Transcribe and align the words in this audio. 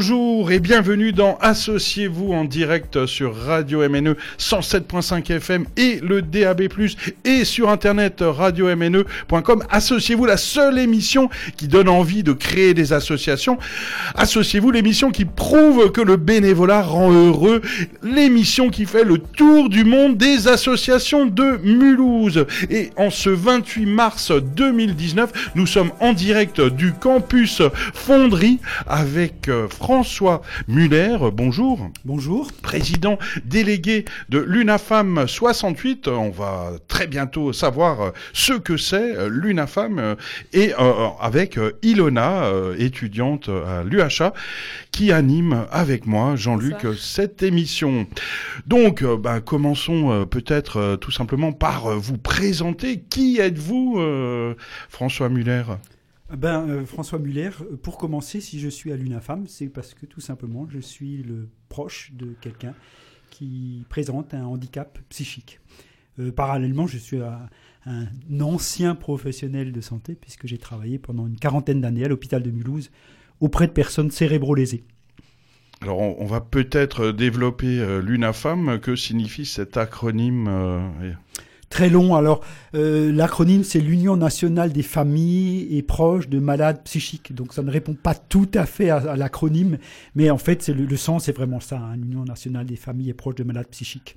Bonjour 0.00 0.50
et 0.50 0.60
bienvenue 0.60 1.12
dans 1.12 1.36
Associez-vous 1.42 2.32
en 2.32 2.46
direct 2.46 3.04
sur 3.04 3.36
Radio 3.36 3.86
MNE 3.86 4.16
107.5 4.38 5.30
FM 5.30 5.66
et 5.76 6.00
le 6.00 6.22
DAB+, 6.22 6.62
et 7.26 7.44
sur 7.44 7.68
internet 7.68 8.24
radio-mne.com. 8.26 9.62
Associez-vous, 9.68 10.24
la 10.24 10.38
seule 10.38 10.78
émission 10.78 11.28
qui 11.58 11.68
donne 11.68 11.90
envie 11.90 12.22
de 12.22 12.32
créer 12.32 12.72
des 12.72 12.94
associations. 12.94 13.58
Associez-vous, 14.14 14.70
l'émission 14.70 15.10
qui 15.10 15.26
prouve 15.26 15.92
que 15.92 16.00
le 16.00 16.16
bénévolat 16.16 16.80
rend 16.80 17.12
heureux. 17.12 17.60
L'émission 18.02 18.70
qui 18.70 18.86
fait 18.86 19.04
le 19.04 19.18
tour 19.18 19.68
du 19.68 19.84
monde 19.84 20.16
des 20.16 20.48
associations 20.48 21.26
de 21.26 21.58
Mulhouse. 21.62 22.46
Et 22.70 22.88
en 22.96 23.10
ce 23.10 23.28
28 23.28 23.84
mars 23.84 24.32
2019, 24.32 25.50
nous 25.56 25.66
sommes 25.66 25.92
en 26.00 26.14
direct 26.14 26.62
du 26.62 26.94
campus 26.94 27.60
Fonderie 27.92 28.60
avec 28.86 29.50
euh, 29.50 29.68
François 29.90 30.40
Muller. 30.68 31.18
Bonjour. 31.32 31.90
Bonjour. 32.04 32.52
Président 32.62 33.18
délégué 33.44 34.04
de 34.28 34.38
l'UNAFAM 34.38 35.26
68. 35.26 36.06
On 36.06 36.30
va 36.30 36.74
très 36.86 37.08
bientôt 37.08 37.52
savoir 37.52 38.12
ce 38.32 38.52
que 38.52 38.76
c'est 38.76 39.28
l'UNAFAM 39.28 40.14
et 40.52 40.72
euh, 40.78 41.08
avec 41.20 41.58
Ilona, 41.82 42.44
étudiante 42.78 43.48
à 43.48 43.82
l'UHA, 43.82 44.32
qui 44.92 45.10
anime 45.10 45.66
avec 45.72 46.06
moi, 46.06 46.36
Jean-Luc, 46.36 46.86
cette 46.96 47.42
émission. 47.42 48.06
Donc, 48.68 49.02
bah, 49.02 49.40
commençons 49.40 50.24
peut-être 50.30 50.98
tout 51.00 51.10
simplement 51.10 51.50
par 51.50 51.98
vous 51.98 52.16
présenter. 52.16 53.02
Qui 53.10 53.40
êtes-vous, 53.40 54.00
François 54.88 55.28
Muller? 55.28 55.64
Ben, 56.36 56.68
euh, 56.68 56.86
François 56.86 57.18
Muller, 57.18 57.50
pour 57.82 57.98
commencer, 57.98 58.40
si 58.40 58.60
je 58.60 58.68
suis 58.68 58.92
à 58.92 58.96
l'UNAFAM, 58.96 59.46
c'est 59.46 59.68
parce 59.68 59.94
que 59.94 60.06
tout 60.06 60.20
simplement, 60.20 60.66
je 60.68 60.78
suis 60.78 61.22
le 61.22 61.48
proche 61.68 62.12
de 62.14 62.34
quelqu'un 62.40 62.74
qui 63.30 63.84
présente 63.88 64.34
un 64.34 64.44
handicap 64.44 64.98
psychique. 65.08 65.60
Euh, 66.18 66.32
parallèlement, 66.32 66.86
je 66.86 66.98
suis 66.98 67.18
un, 67.18 67.48
ancien 68.40 68.94
professionnel 68.94 69.72
de 69.72 69.80
santé, 69.80 70.14
puisque 70.14 70.46
j'ai 70.46 70.58
travaillé 70.58 70.98
pendant 70.98 71.26
une 71.26 71.36
quarantaine 71.36 71.80
d'années 71.80 72.04
à 72.04 72.08
l'hôpital 72.08 72.42
de 72.42 72.50
Mulhouse 72.50 72.90
auprès 73.40 73.66
de 73.66 73.72
personnes 73.72 74.10
cérébro-lésées. 74.10 74.84
Alors, 75.80 75.98
on, 75.98 76.26
va 76.26 76.42
peut-être 76.42 77.10
développer 77.10 77.80
euh, 77.80 78.02
l'UNAFAM. 78.02 78.80
Que 78.80 78.96
signifie 78.96 79.46
cet 79.46 79.78
acronyme 79.78 80.46
très 81.70 81.88
long. 81.88 82.14
Alors, 82.14 82.42
euh, 82.74 83.10
l'acronyme, 83.10 83.64
c'est 83.64 83.80
l'Union 83.80 84.16
nationale 84.16 84.72
des 84.72 84.82
familles 84.82 85.74
et 85.74 85.82
proches 85.82 86.28
de 86.28 86.38
malades 86.38 86.82
psychiques. 86.84 87.34
Donc, 87.34 87.54
ça 87.54 87.62
ne 87.62 87.70
répond 87.70 87.94
pas 87.94 88.14
tout 88.14 88.50
à 88.52 88.66
fait 88.66 88.90
à, 88.90 89.16
l'acronyme, 89.16 89.78
mais 90.14 90.28
en 90.28 90.36
fait, 90.36 90.62
c'est 90.62 90.74
le, 90.74 90.96
sens, 90.96 91.24
c'est 91.24 91.36
vraiment 91.36 91.60
ça, 91.60 91.78
hein, 91.78 91.96
l'Union 91.96 92.24
nationale 92.24 92.66
des 92.66 92.76
familles 92.76 93.10
et 93.10 93.14
proches 93.14 93.36
de 93.36 93.44
malades 93.44 93.68
psychiques. 93.68 94.16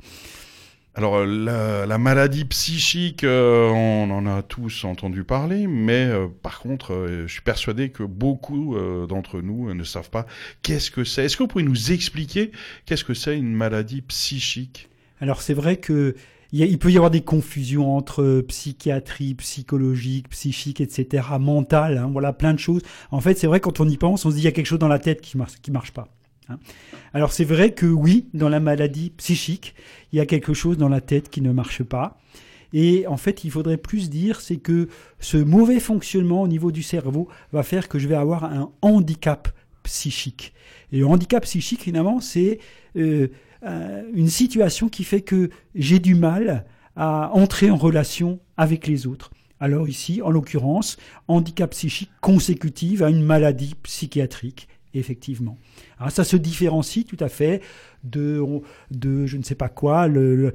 Alors 0.96 1.16
euh, 1.16 1.88
la, 1.88 1.98
maladie 1.98 2.46
psychique, 2.46 3.24
euh, 3.24 3.68
on 3.70 4.12
en 4.12 4.28
a 4.28 4.44
tous 4.44 4.84
entendu 4.84 5.24
parler, 5.24 5.66
mais 5.66 6.08
par 6.44 6.60
contre, 6.60 7.08
je 7.26 7.32
suis 7.32 7.42
persuadé 7.42 7.90
que 7.90 8.04
beaucoup 8.04 8.76
d'entre 9.10 9.42
nous 9.42 9.74
ne 9.74 9.84
savent 9.84 10.12
pas 10.12 10.28
qu'est-ce 10.62 10.92
que 10.92 11.04
c'est. 11.04 11.26
Est-ce 11.26 11.36
que 11.36 11.44
vous 11.44 11.48
pouvez 11.48 11.64
nous 11.64 11.92
expliquer 11.92 12.52
qu'est-ce 12.86 13.04
que 13.04 13.16
c'est 13.16 13.36
une 13.36 13.54
maladie 13.54 14.04
psychique? 14.04 14.88
Alors 15.20 15.42
c'est 15.42 15.56
vrai 15.56 15.78
que 15.78 16.16
il, 16.54 16.78
peut 16.78 16.92
y 16.92 16.98
avoir 16.98 17.10
des 17.10 17.22
confusions 17.22 17.98
entre 17.98 18.42
psychiatrie, 18.48 19.34
psychologique, 19.34 20.30
psychique, 20.30 20.82
etc., 20.82 21.26
mentale, 21.40 21.98
hein, 21.98 22.10
voilà, 22.12 22.32
plein 22.32 22.54
de 22.54 22.60
choses. 22.60 22.84
En 23.10 23.22
fait, 23.22 23.38
c'est 23.38 23.48
vrai, 23.48 23.60
quand 23.60 23.80
on 23.80 23.90
y 23.90 23.98
pense, 23.98 24.26
on 24.26 24.30
se 24.30 24.36
dit 24.36 24.42
il 24.42 24.46
y 24.46 24.48
a 24.48 24.52
quelque 24.52 24.68
chose 24.68 24.80
dans 24.80 24.88
la 24.88 25.00
tête 25.00 25.22
qui 25.22 25.36
marche, 25.38 25.54
qui 25.62 25.72
marche 25.72 25.92
pas. 25.92 26.08
Hein. 26.50 26.60
Alors 27.14 27.32
c'est 27.32 27.44
vrai 27.44 27.72
que 27.72 27.88
oui, 27.88 28.28
dans 28.34 28.50
la 28.50 28.60
maladie 28.60 29.12
psychique, 29.18 29.74
il 30.12 30.18
y 30.18 30.20
a 30.20 30.26
quelque 30.26 30.54
chose 30.54 30.78
dans 30.78 30.90
la 30.90 31.02
tête 31.02 31.30
qui 31.30 31.42
ne 31.42 31.52
marche 31.52 31.84
pas. 31.84 32.20
Et 32.72 33.06
en 33.08 33.18
fait, 33.18 33.44
il 33.44 33.52
faudrait 33.52 33.78
plus 33.78 34.10
dire, 34.10 34.42
c'est 34.42 34.58
que 34.58 34.90
ce 35.20 35.38
mauvais 35.38 35.80
fonctionnement 35.80 36.42
au 36.42 36.48
niveau 36.48 36.72
du 36.72 36.84
cerveau 36.84 37.28
va 37.52 37.64
faire 37.64 37.88
que 37.88 38.00
je 38.00 38.08
vais 38.08 38.16
avoir 38.16 38.46
un 38.46 38.72
handicap 38.82 39.48
psychique. 39.84 40.54
Et 40.92 40.98
le 40.98 41.08
handicap 41.08 41.44
psychique, 41.44 41.82
finalement, 41.82 42.20
c'est 42.20 42.60
euh, 42.96 43.28
euh, 43.66 44.04
une 44.14 44.30
situation 44.30 44.90
qui 44.90 45.04
fait 45.04 45.22
que 45.22 45.50
j'ai 45.76 46.00
du 46.00 46.16
mal 46.16 46.66
à 46.96 47.32
entrer 47.34 47.72
en 47.72 47.78
relation 47.78 48.40
avec 48.58 48.88
les 48.88 49.08
autres. 49.08 49.32
Alors 49.60 49.88
ici, 49.88 50.22
en 50.22 50.30
l'occurrence, 50.30 50.98
handicap 51.28 51.72
psychique 51.72 52.12
consécutif 52.20 53.02
à 53.02 53.10
une 53.10 53.24
maladie 53.24 53.76
psychiatrique, 53.82 54.68
effectivement. 54.94 55.58
Alors 55.98 56.12
ça 56.12 56.26
se 56.26 56.36
différencie 56.36 57.06
tout 57.06 57.18
à 57.22 57.30
fait 57.30 57.62
de, 58.04 58.44
de 58.92 59.26
je 59.26 59.38
ne 59.38 59.44
sais 59.44 59.56
pas 59.56 59.70
quoi, 59.70 60.08
le, 60.08 60.54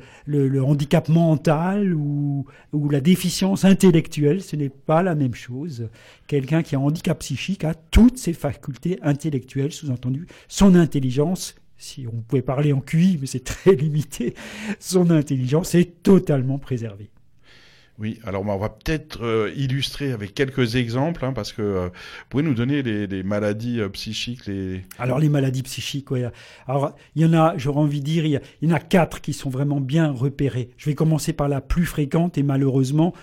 handicap 0.62 1.08
mental 1.08 1.94
ou, 1.94 2.46
la 2.90 3.00
déficience 3.00 3.64
intellectuelle, 3.64 4.42
ce 4.42 4.56
n'est 4.56 4.68
pas 4.68 5.02
la 5.02 5.14
même 5.14 5.34
chose. 5.34 5.88
Quelqu'un 6.26 6.62
qui 6.62 6.76
a 6.76 6.78
un 6.78 6.82
handicap 6.82 7.18
psychique 7.20 7.64
a 7.64 7.72
toutes 7.74 8.18
ses 8.18 8.34
facultés 8.34 8.98
intellectuelles, 9.02 9.72
sous-entendu 9.72 10.26
son 10.48 10.74
intelligence 10.74 11.54
si 11.78 12.06
on 12.12 12.20
pouvait 12.22 12.42
parler 12.42 12.72
en 12.72 12.80
QI, 12.80 13.18
mais 13.20 13.26
c'est 13.26 13.44
très 13.44 13.74
limité, 13.74 14.34
son 14.80 15.10
intelligence 15.10 15.74
est 15.74 16.02
totalement 16.02 16.58
préservée. 16.58 17.10
Oui, 17.98 18.20
alors 18.24 18.42
on 18.46 18.58
va 18.58 18.68
peut-être 18.68 19.24
euh, 19.24 19.52
illustrer 19.56 20.12
avec 20.12 20.32
quelques 20.32 20.76
exemples, 20.76 21.24
hein, 21.24 21.32
parce 21.32 21.52
que 21.52 21.62
euh, 21.62 21.86
vous 21.88 22.26
pouvez 22.28 22.42
nous 22.44 22.54
donner 22.54 22.82
les, 22.82 23.22
maladies 23.24 23.80
euh, 23.80 23.88
psychiques. 23.88 24.46
Les... 24.46 24.84
Alors 25.00 25.18
les 25.18 25.28
maladies 25.28 25.64
psychiques, 25.64 26.12
oui. 26.12 26.22
Alors 26.68 26.94
il 27.16 27.22
y 27.22 27.24
en 27.26 27.32
a, 27.32 27.56
j'aurais 27.56 27.80
envie 27.80 27.98
de 27.98 28.04
dire, 28.04 28.24
il 28.24 28.40
y, 28.62 28.72
en 28.72 28.74
a 28.74 28.78
quatre 28.78 29.20
qui 29.20 29.32
sont 29.32 29.50
vraiment 29.50 29.80
bien 29.80 30.12
repérées. 30.12 30.70
Je 30.76 30.86
vais 30.86 30.94
commencer 30.94 31.32
par 31.32 31.48
la 31.48 31.60
plus 31.60 31.86
fréquente 31.86 32.38
et 32.38 32.44
malheureusement, 32.44 33.14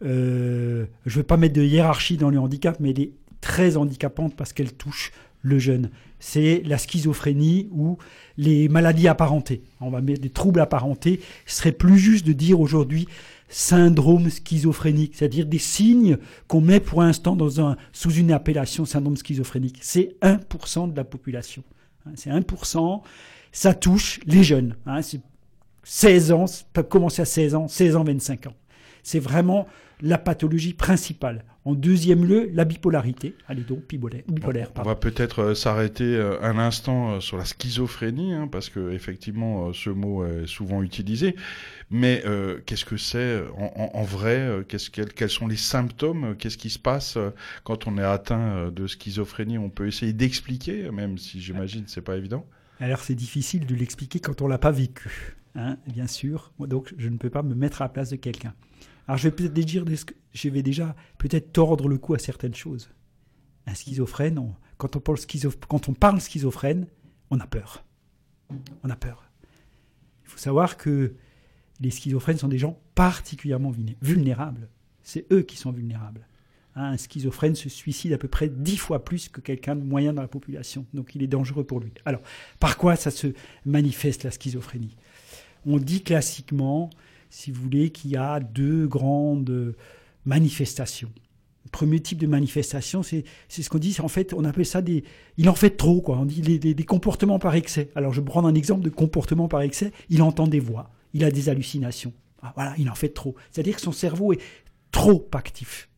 je 0.00 0.08
ne 0.08 0.86
veux 1.04 1.22
pas 1.22 1.36
mettre 1.36 1.54
de 1.54 1.62
hiérarchie 1.62 2.16
dans 2.16 2.30
le 2.30 2.38
handicap, 2.38 2.78
mais 2.80 2.90
elle 2.90 3.00
est 3.00 3.12
très 3.42 3.76
handicapante 3.76 4.34
parce 4.34 4.54
qu'elle 4.54 4.72
touche 4.72 5.12
le 5.42 5.58
jeune. 5.58 5.90
C'est 6.24 6.62
la 6.64 6.78
schizophrénie 6.78 7.68
ou 7.72 7.98
les 8.36 8.68
maladies 8.68 9.08
apparentées. 9.08 9.60
On 9.80 9.90
va 9.90 10.00
mettre 10.00 10.20
des 10.20 10.30
troubles 10.30 10.60
apparentés. 10.60 11.20
Ce 11.46 11.56
serait 11.56 11.72
plus 11.72 11.98
juste 11.98 12.24
de 12.24 12.32
dire 12.32 12.60
aujourd'hui 12.60 13.08
syndrome 13.48 14.30
schizophrénique, 14.30 15.16
c'est-à-dire 15.16 15.46
des 15.46 15.58
signes 15.58 16.18
qu'on 16.46 16.60
met 16.60 16.78
pour 16.78 17.02
l'instant 17.02 17.34
dans 17.34 17.60
un, 17.60 17.76
sous 17.92 18.12
une 18.12 18.30
appellation 18.30 18.84
syndrome 18.84 19.16
schizophrénique. 19.16 19.78
C'est 19.80 20.14
1% 20.22 20.92
de 20.92 20.96
la 20.96 21.02
population. 21.02 21.64
Hein, 22.06 22.12
c'est 22.14 22.30
1%. 22.30 23.02
Ça 23.50 23.74
touche 23.74 24.20
les 24.24 24.44
jeunes. 24.44 24.76
Hein, 24.86 25.00
16 25.82 26.30
ans, 26.30 26.46
ça 26.46 26.62
peut 26.72 26.84
commencer 26.84 27.22
à 27.22 27.24
16 27.24 27.56
ans, 27.56 27.66
16 27.66 27.96
ans, 27.96 28.04
25 28.04 28.46
ans. 28.46 28.54
C'est 29.02 29.18
vraiment 29.18 29.66
la 30.02 30.18
pathologie 30.18 30.74
principale. 30.74 31.44
En 31.64 31.74
deuxième 31.74 32.24
lieu, 32.24 32.50
la 32.52 32.64
bipolarité. 32.64 33.36
Allez 33.46 33.62
donc, 33.62 33.86
bipolaire. 33.88 34.72
on 34.76 34.82
va 34.82 34.96
peut-être 34.96 35.38
euh, 35.38 35.54
s'arrêter 35.54 36.16
euh, 36.16 36.42
un 36.42 36.58
instant 36.58 37.12
euh, 37.12 37.20
sur 37.20 37.36
la 37.36 37.44
schizophrénie, 37.44 38.32
hein, 38.34 38.48
parce 38.50 38.68
que 38.68 38.90
effectivement, 38.90 39.72
ce 39.72 39.90
mot 39.90 40.26
est 40.26 40.48
souvent 40.48 40.82
utilisé. 40.82 41.36
Mais 41.90 42.24
qu'est-ce 42.64 42.86
que 42.86 42.96
c'est 42.96 43.42
en, 43.54 44.02
vrai 44.02 44.64
Quels 44.66 45.30
sont 45.30 45.46
les 45.46 45.56
symptômes 45.56 46.34
Qu'est-ce 46.38 46.56
qui 46.56 46.70
se 46.70 46.78
passe 46.78 47.18
quand 47.64 47.86
on 47.86 47.98
est 47.98 48.02
atteint 48.02 48.70
de 48.70 48.86
schizophrénie? 48.86 49.58
On 49.58 49.68
peut 49.68 49.86
essayer 49.86 50.14
d'expliquer, 50.14 50.90
même 50.90 51.18
si 51.18 51.42
j'imagine 51.42 51.84
c'est 51.86 52.00
pas 52.00 52.16
évident. 52.16 52.46
Alors 52.80 53.00
c'est 53.00 53.14
difficile 53.14 53.66
de 53.66 53.74
l'expliquer 53.74 54.20
quand 54.20 54.40
on 54.40 54.48
l'a 54.48 54.56
pas 54.56 54.70
vécu, 54.70 55.36
hein, 55.54 55.76
bien 55.86 56.06
sûr. 56.06 56.52
Donc 56.58 56.94
je 56.96 57.10
ne 57.10 57.18
peux 57.18 57.30
pas 57.30 57.42
me 57.42 57.54
mettre 57.54 57.82
à 57.82 57.84
la 57.84 57.88
place 57.90 58.08
de 58.08 58.16
quelqu'un. 58.16 58.54
Alors 59.06 59.18
je 59.18 59.28
vais 59.28 59.34
peut-être 59.34 59.52
dire, 59.52 59.84
je 60.32 60.48
vais 60.48 60.62
déjà 60.62 60.94
peut-être 61.18 61.52
tordre 61.52 61.88
le 61.88 61.98
cou 61.98 62.14
à 62.14 62.18
certaines 62.18 62.54
choses? 62.54 62.90
Un 63.66 63.74
schizophrène, 63.74 64.54
quand, 64.76 64.96
on 64.96 65.00
parle 65.00 65.18
quand 65.68 65.88
on 65.88 65.94
parle 65.94 66.20
schizophrène, 66.20 66.86
on 67.30 67.38
a 67.40 67.46
peur. 67.46 67.84
On 68.82 68.90
a 68.90 68.96
peur. 68.96 69.30
Il 70.24 70.30
faut 70.30 70.38
savoir 70.38 70.76
que 70.76 71.14
les 71.80 71.90
schizophrènes 71.90 72.38
sont 72.38 72.48
des 72.48 72.58
gens 72.58 72.80
particulièrement 72.94 73.72
vulnérables. 74.00 74.68
C'est 75.02 75.30
eux 75.32 75.42
qui 75.42 75.56
sont 75.56 75.72
vulnérables. 75.72 76.26
Un 76.74 76.96
schizophrène 76.96 77.54
se 77.54 77.68
suicide 77.68 78.12
à 78.14 78.18
peu 78.18 78.28
près 78.28 78.48
dix 78.48 78.78
fois 78.78 79.04
plus 79.04 79.28
que 79.28 79.40
quelqu'un 79.40 79.76
de 79.76 79.82
moyen 79.82 80.12
dans 80.12 80.22
la 80.22 80.28
population. 80.28 80.86
Donc 80.94 81.14
il 81.14 81.22
est 81.22 81.26
dangereux 81.26 81.64
pour 81.64 81.80
lui. 81.80 81.92
Alors, 82.04 82.22
par 82.60 82.78
quoi 82.78 82.96
ça 82.96 83.10
se 83.10 83.28
manifeste 83.66 84.24
la 84.24 84.30
schizophrénie? 84.30 84.96
On 85.66 85.76
dit 85.78 86.02
classiquement 86.02 86.88
si 87.32 87.50
vous 87.50 87.62
voulez, 87.62 87.90
qu'il 87.90 88.10
y 88.10 88.16
a 88.16 88.40
deux 88.40 88.86
grandes 88.86 89.74
manifestations. 90.26 91.10
Le 91.64 91.70
premier 91.70 91.98
type 91.98 92.18
de 92.18 92.26
manifestation, 92.26 93.02
c'est 93.02 93.24
ce 93.48 93.68
qu'on 93.70 93.78
dit, 93.78 93.96
en 94.00 94.08
fait, 94.08 94.34
on 94.34 94.44
appelle 94.44 94.66
ça 94.66 94.82
des... 94.82 95.02
Il 95.38 95.48
en 95.48 95.54
fait 95.54 95.70
trop, 95.70 96.02
quoi. 96.02 96.18
On 96.18 96.26
dit 96.26 96.42
des, 96.58 96.84
comportements 96.84 97.38
par 97.38 97.54
excès. 97.54 97.88
Alors, 97.94 98.12
je 98.12 98.20
prendre 98.20 98.46
un 98.48 98.54
exemple 98.54 98.82
de 98.82 98.90
comportement 98.90 99.48
par 99.48 99.62
excès. 99.62 99.92
Il 100.10 100.22
entend 100.22 100.46
des 100.46 100.60
voix, 100.60 100.90
il 101.14 101.24
a 101.24 101.30
des 101.30 101.48
hallucinations. 101.48 102.12
Ah, 102.42 102.52
voilà, 102.54 102.74
il 102.76 102.90
en 102.90 102.94
fait 102.94 103.08
trop. 103.08 103.34
C'est-à-dire 103.50 103.76
que 103.76 103.82
son 103.82 103.92
cerveau 103.92 104.34
est 104.34 104.40
trop 104.90 105.26
actif. 105.32 105.88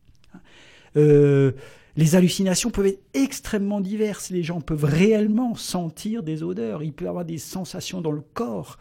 Euh, 0.95 1.51
Les 1.97 2.15
hallucinations 2.15 2.69
peuvent 2.69 2.87
être 2.87 3.03
extrêmement 3.13 3.81
diverses. 3.81 4.29
Les 4.29 4.43
gens 4.43 4.61
peuvent 4.61 4.85
réellement 4.85 5.55
sentir 5.55 6.23
des 6.23 6.43
odeurs. 6.43 6.81
Ils 6.81 6.93
peuvent 6.93 7.09
avoir 7.09 7.25
des 7.25 7.39
sensations 7.39 7.99
dans 7.99 8.11
le 8.11 8.21
corps. 8.21 8.77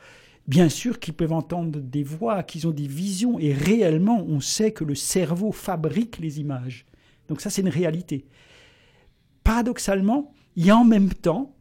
Bien 0.47 0.69
sûr 0.69 0.99
qu'ils 0.99 1.15
peuvent 1.15 1.33
entendre 1.33 1.81
des 1.81 2.03
voix, 2.03 2.43
qu'ils 2.43 2.67
ont 2.67 2.73
des 2.73 2.87
visions. 2.87 3.39
Et 3.39 3.53
réellement, 3.53 4.23
on 4.27 4.41
sait 4.41 4.73
que 4.73 4.85
le 4.85 4.95
cerveau 4.95 5.53
fabrique 5.53 6.19
les 6.19 6.41
images. 6.41 6.85
Donc 7.29 7.41
ça, 7.41 7.51
c'est 7.51 7.63
une 7.63 7.69
réalité. 7.69 8.27
Paradoxalement, 9.43 10.33
il 10.57 10.67
y 10.67 10.71
a 10.71 10.77
en 10.77 10.85
même 10.85 11.13
temps 11.13 11.55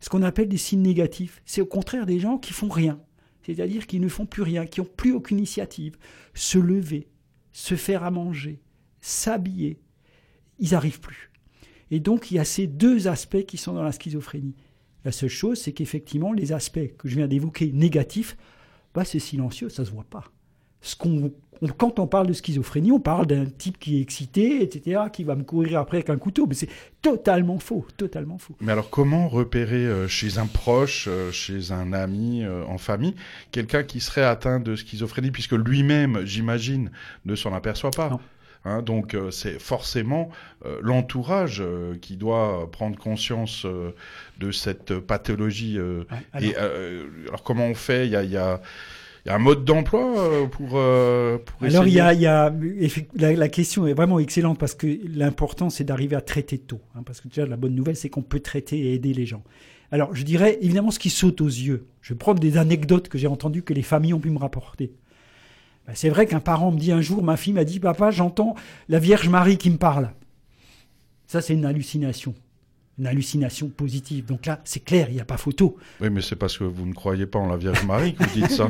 ce 0.00 0.08
qu'on 0.08 0.22
appelle 0.22 0.48
des 0.48 0.58
signes 0.58 0.82
négatifs. 0.82 1.42
C'est 1.44 1.60
au 1.60 1.66
contraire 1.66 2.06
des 2.06 2.20
gens 2.20 2.38
qui 2.38 2.52
font 2.52 2.68
rien. 2.68 3.00
C'est-à-dire 3.42 3.86
qui 3.86 3.98
ne 3.98 4.08
font 4.08 4.26
plus 4.26 4.42
rien, 4.42 4.66
qui 4.66 4.80
n'ont 4.80 4.86
plus 4.86 5.12
aucune 5.12 5.38
initiative. 5.38 5.96
Se 6.34 6.58
lever, 6.58 7.08
se 7.52 7.76
faire 7.76 8.04
à 8.04 8.10
manger, 8.10 8.60
s'habiller, 9.00 9.80
ils 10.58 10.72
n'arrivent 10.72 11.00
plus. 11.00 11.30
Et 11.90 12.00
donc 12.00 12.30
il 12.30 12.34
y 12.34 12.38
a 12.38 12.44
ces 12.44 12.66
deux 12.66 13.08
aspects 13.08 13.44
qui 13.46 13.56
sont 13.56 13.72
dans 13.72 13.82
la 13.82 13.92
schizophrénie. 13.92 14.54
La 15.08 15.12
seule 15.12 15.30
chose, 15.30 15.58
c'est 15.58 15.72
qu'effectivement, 15.72 16.34
les 16.34 16.52
aspects 16.52 16.94
que 16.98 17.08
je 17.08 17.16
viens 17.16 17.26
d'évoquer 17.26 17.72
négatifs, 17.72 18.36
bah, 18.94 19.06
c'est 19.06 19.18
silencieux, 19.18 19.70
ça 19.70 19.80
ne 19.80 19.86
se 19.86 19.90
voit 19.90 20.04
pas. 20.04 20.24
Ce 20.82 20.96
qu'on, 20.96 21.32
quand 21.78 21.98
on 21.98 22.06
parle 22.06 22.26
de 22.26 22.34
schizophrénie, 22.34 22.92
on 22.92 23.00
parle 23.00 23.26
d'un 23.26 23.46
type 23.46 23.78
qui 23.78 23.96
est 23.96 24.02
excité, 24.02 24.62
etc., 24.62 25.04
qui 25.10 25.24
va 25.24 25.34
me 25.34 25.44
courir 25.44 25.78
après 25.78 25.96
avec 25.96 26.10
un 26.10 26.18
couteau. 26.18 26.46
Mais 26.46 26.52
c'est 26.54 26.68
totalement 27.00 27.58
faux, 27.58 27.86
totalement 27.96 28.36
faux. 28.36 28.54
Mais 28.60 28.72
alors, 28.72 28.90
comment 28.90 29.28
repérer 29.28 29.86
euh, 29.86 30.08
chez 30.08 30.36
un 30.36 30.44
proche, 30.44 31.06
euh, 31.08 31.32
chez 31.32 31.72
un 31.72 31.94
ami, 31.94 32.44
euh, 32.44 32.66
en 32.66 32.76
famille, 32.76 33.14
quelqu'un 33.50 33.84
qui 33.84 34.00
serait 34.00 34.24
atteint 34.24 34.60
de 34.60 34.76
schizophrénie, 34.76 35.30
puisque 35.30 35.52
lui-même, 35.52 36.20
j'imagine, 36.26 36.90
ne 37.24 37.34
s'en 37.34 37.54
aperçoit 37.54 37.92
pas? 37.92 38.20
Hein, 38.64 38.82
donc 38.82 39.14
euh, 39.14 39.30
c'est 39.30 39.58
forcément 39.58 40.30
euh, 40.66 40.78
l'entourage 40.82 41.60
euh, 41.60 41.94
qui 42.00 42.16
doit 42.16 42.68
prendre 42.70 42.98
conscience 42.98 43.66
de 44.38 44.50
cette 44.50 44.98
pathologie. 44.98 45.78
alors... 46.32 46.50
Et, 46.50 46.56
alors 47.28 47.42
comment 47.42 47.66
on 47.66 47.74
fait? 47.74 48.06
Il 48.06 48.10
y 48.10 48.16
a, 48.16 48.22
y 48.24 48.36
a 48.36 48.60
un 49.26 49.38
mode 49.38 49.64
d'emploi 49.64 50.48
pour, 50.50 50.68
pour 50.70 50.78
Alors 51.62 51.86
il 51.86 51.92
y 51.92 52.00
a, 52.00 52.12
y 52.12 52.26
a 52.26 52.52
la, 53.14 53.32
la, 53.32 53.48
question 53.48 53.86
est 53.86 53.94
vraiment 53.94 54.18
excellente 54.18 54.58
parce 54.58 54.74
que 54.74 54.86
l'important 55.06 55.70
c'est 55.70 55.84
d'arriver 55.84 56.16
à 56.16 56.20
traiter 56.20 56.58
tôt. 56.58 56.80
Hein, 56.94 57.02
parce 57.04 57.20
que 57.20 57.28
déjà 57.28 57.46
la 57.46 57.56
bonne 57.56 57.74
nouvelle 57.74 57.96
c'est 57.96 58.08
qu'on 58.08 58.22
peut 58.22 58.40
traiter 58.40 58.78
et 58.78 58.94
aider 58.94 59.14
les 59.14 59.26
gens. 59.26 59.42
Alors 59.90 60.14
je 60.14 60.22
dirais 60.22 60.58
évidemment 60.60 60.90
ce 60.90 60.98
qui 60.98 61.10
saute 61.10 61.40
aux 61.40 61.46
yeux. 61.46 61.86
Je 62.00 62.14
vais 62.14 62.18
prendre 62.18 62.40
des 62.40 62.56
anecdotes 62.56 63.08
que 63.08 63.18
j'ai 63.18 63.26
entendues 63.26 63.62
que 63.62 63.74
les 63.74 63.82
familles 63.82 64.14
ont 64.14 64.20
pu 64.20 64.30
me 64.30 64.38
rapporter. 64.38 64.92
Ben, 65.88 65.94
c'est 65.94 66.10
vrai 66.10 66.26
qu'un 66.26 66.40
parent 66.40 66.70
me 66.70 66.78
dit 66.78 66.92
un 66.92 67.00
jour, 67.00 67.22
ma 67.22 67.38
fille 67.38 67.54
m'a 67.54 67.64
dit, 67.64 67.80
papa, 67.80 68.10
j'entends 68.10 68.54
la 68.90 68.98
Vierge 68.98 69.30
Marie 69.30 69.56
qui 69.56 69.70
me 69.70 69.78
parle. 69.78 70.10
Ça, 71.26 71.40
c'est 71.40 71.54
une 71.54 71.64
hallucination. 71.64 72.34
Une 72.98 73.06
hallucination 73.06 73.68
positive. 73.70 74.26
Donc 74.26 74.44
là, 74.44 74.60
c'est 74.64 74.84
clair, 74.84 75.06
il 75.08 75.14
n'y 75.14 75.20
a 75.22 75.24
pas 75.24 75.38
photo. 75.38 75.78
Oui, 76.02 76.10
mais 76.10 76.20
c'est 76.20 76.36
parce 76.36 76.58
que 76.58 76.64
vous 76.64 76.84
ne 76.84 76.92
croyez 76.92 77.24
pas 77.24 77.38
en 77.38 77.48
la 77.48 77.56
Vierge 77.56 77.86
Marie 77.86 78.14
que 78.14 78.22
vous 78.22 78.40
dites 78.40 78.50
ça. 78.50 78.68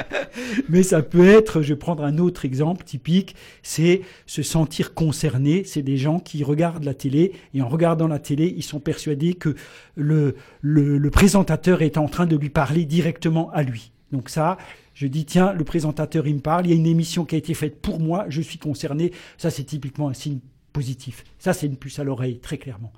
mais 0.68 0.82
ça 0.82 1.00
peut 1.00 1.26
être, 1.26 1.62
je 1.62 1.72
vais 1.72 1.78
prendre 1.78 2.04
un 2.04 2.18
autre 2.18 2.44
exemple 2.44 2.84
typique, 2.84 3.34
c'est 3.62 4.02
se 4.26 4.42
sentir 4.42 4.92
concerné. 4.92 5.64
C'est 5.64 5.82
des 5.82 5.96
gens 5.96 6.18
qui 6.18 6.44
regardent 6.44 6.84
la 6.84 6.92
télé 6.92 7.32
et 7.54 7.62
en 7.62 7.68
regardant 7.68 8.08
la 8.08 8.18
télé, 8.18 8.52
ils 8.54 8.62
sont 8.62 8.80
persuadés 8.80 9.32
que 9.32 9.54
le, 9.94 10.36
le, 10.60 10.98
le 10.98 11.10
présentateur 11.10 11.80
est 11.80 11.96
en 11.96 12.08
train 12.08 12.26
de 12.26 12.36
lui 12.36 12.50
parler 12.50 12.84
directement 12.84 13.50
à 13.52 13.62
lui. 13.62 13.92
Donc 14.12 14.28
ça, 14.28 14.58
je 15.02 15.08
dis, 15.08 15.24
tiens, 15.24 15.52
le 15.52 15.64
présentateur, 15.64 16.28
il 16.28 16.36
me 16.36 16.40
parle, 16.40 16.64
il 16.64 16.70
y 16.70 16.72
a 16.72 16.76
une 16.76 16.86
émission 16.86 17.24
qui 17.24 17.34
a 17.34 17.38
été 17.38 17.54
faite 17.54 17.82
pour 17.82 17.98
moi, 17.98 18.26
je 18.28 18.40
suis 18.40 18.58
concerné. 18.58 19.10
Ça, 19.36 19.50
c'est 19.50 19.64
typiquement 19.64 20.08
un 20.08 20.14
signe 20.14 20.38
positif. 20.72 21.24
Ça, 21.40 21.52
c'est 21.52 21.66
une 21.66 21.76
puce 21.76 21.98
à 21.98 22.04
l'oreille, 22.04 22.38
très 22.38 22.56
clairement. 22.56 22.92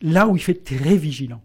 Là 0.00 0.26
où 0.26 0.36
il 0.36 0.42
fait 0.42 0.64
très 0.64 0.96
vigilant, 0.96 1.42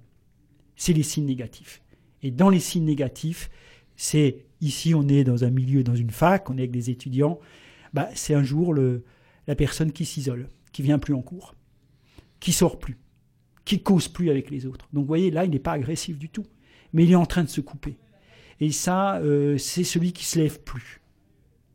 c'est 0.77 0.93
les 0.93 1.03
signes 1.03 1.25
négatifs. 1.25 1.81
Et 2.21 2.31
dans 2.31 2.49
les 2.49 2.61
signes 2.61 2.85
négatifs, 2.85 3.49
c'est 3.97 4.45
ici, 4.61 4.95
on 4.95 5.05
est 5.09 5.25
dans 5.25 5.43
un 5.43 5.49
milieu, 5.49 5.83
dans 5.83 5.95
une 5.95 6.11
fac, 6.11 6.49
on 6.49 6.53
est 6.53 6.61
avec 6.61 6.71
des 6.71 6.89
étudiants. 6.89 7.41
Bah, 7.93 8.07
c'est 8.15 8.35
un 8.35 8.43
jour 8.43 8.73
la 8.73 9.55
personne 9.55 9.91
qui 9.91 10.05
s'isole, 10.05 10.47
qui 10.71 10.81
vient 10.81 10.97
plus 10.97 11.13
en 11.13 11.21
cours, 11.21 11.55
qui 12.39 12.53
sort 12.53 12.79
plus, 12.79 12.97
qui 13.65 13.83
cause 13.83 14.07
plus 14.07 14.29
avec 14.29 14.49
les 14.49 14.65
autres. 14.65 14.87
Donc, 14.93 15.01
vous 15.03 15.07
voyez, 15.07 15.29
là, 15.29 15.43
il 15.43 15.51
n'est 15.51 15.59
pas 15.59 15.73
agressif 15.73 16.17
du 16.17 16.29
tout, 16.29 16.45
mais 16.93 17.03
il 17.03 17.11
est 17.11 17.15
en 17.15 17.25
train 17.25 17.43
de 17.43 17.49
se 17.49 17.59
couper. 17.59 17.97
Et 18.63 18.71
ça, 18.71 19.17
euh, 19.17 19.57
c'est 19.57 19.83
celui 19.83 20.13
qui 20.13 20.23
se 20.23 20.39
lève 20.39 20.61
plus, 20.61 21.01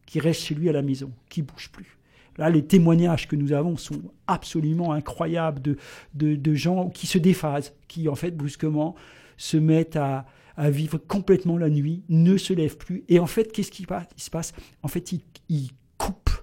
qui 0.06 0.20
reste 0.20 0.40
chez 0.40 0.54
lui 0.54 0.70
à 0.70 0.72
la 0.72 0.80
maison, 0.80 1.12
qui 1.28 1.42
bouge 1.42 1.68
plus. 1.70 1.98
Là, 2.38 2.48
les 2.48 2.64
témoignages 2.64 3.28
que 3.28 3.36
nous 3.36 3.52
avons 3.52 3.76
sont 3.76 4.00
absolument 4.26 4.94
incroyables 4.94 5.60
de, 5.60 5.76
de, 6.14 6.54
gens 6.54 6.88
qui 6.88 7.06
se 7.06 7.18
déphasent, 7.18 7.74
qui 7.88 8.08
en 8.08 8.14
fait 8.14 8.30
brusquement 8.30 8.94
se 9.36 9.58
mettent 9.58 9.96
à, 9.96 10.24
à, 10.56 10.70
vivre 10.70 10.96
complètement 10.96 11.58
la 11.58 11.68
nuit, 11.68 12.04
ne 12.08 12.38
se 12.38 12.54
lèvent 12.54 12.78
plus. 12.78 13.04
Et 13.10 13.18
en 13.18 13.26
fait, 13.26 13.52
qu'est-ce 13.52 13.70
qui 13.70 13.84
se 14.16 14.30
passe? 14.30 14.54
En 14.82 14.88
fait, 14.88 15.12
ils, 15.12 15.20
ils 15.50 15.68
coupent. 15.98 16.42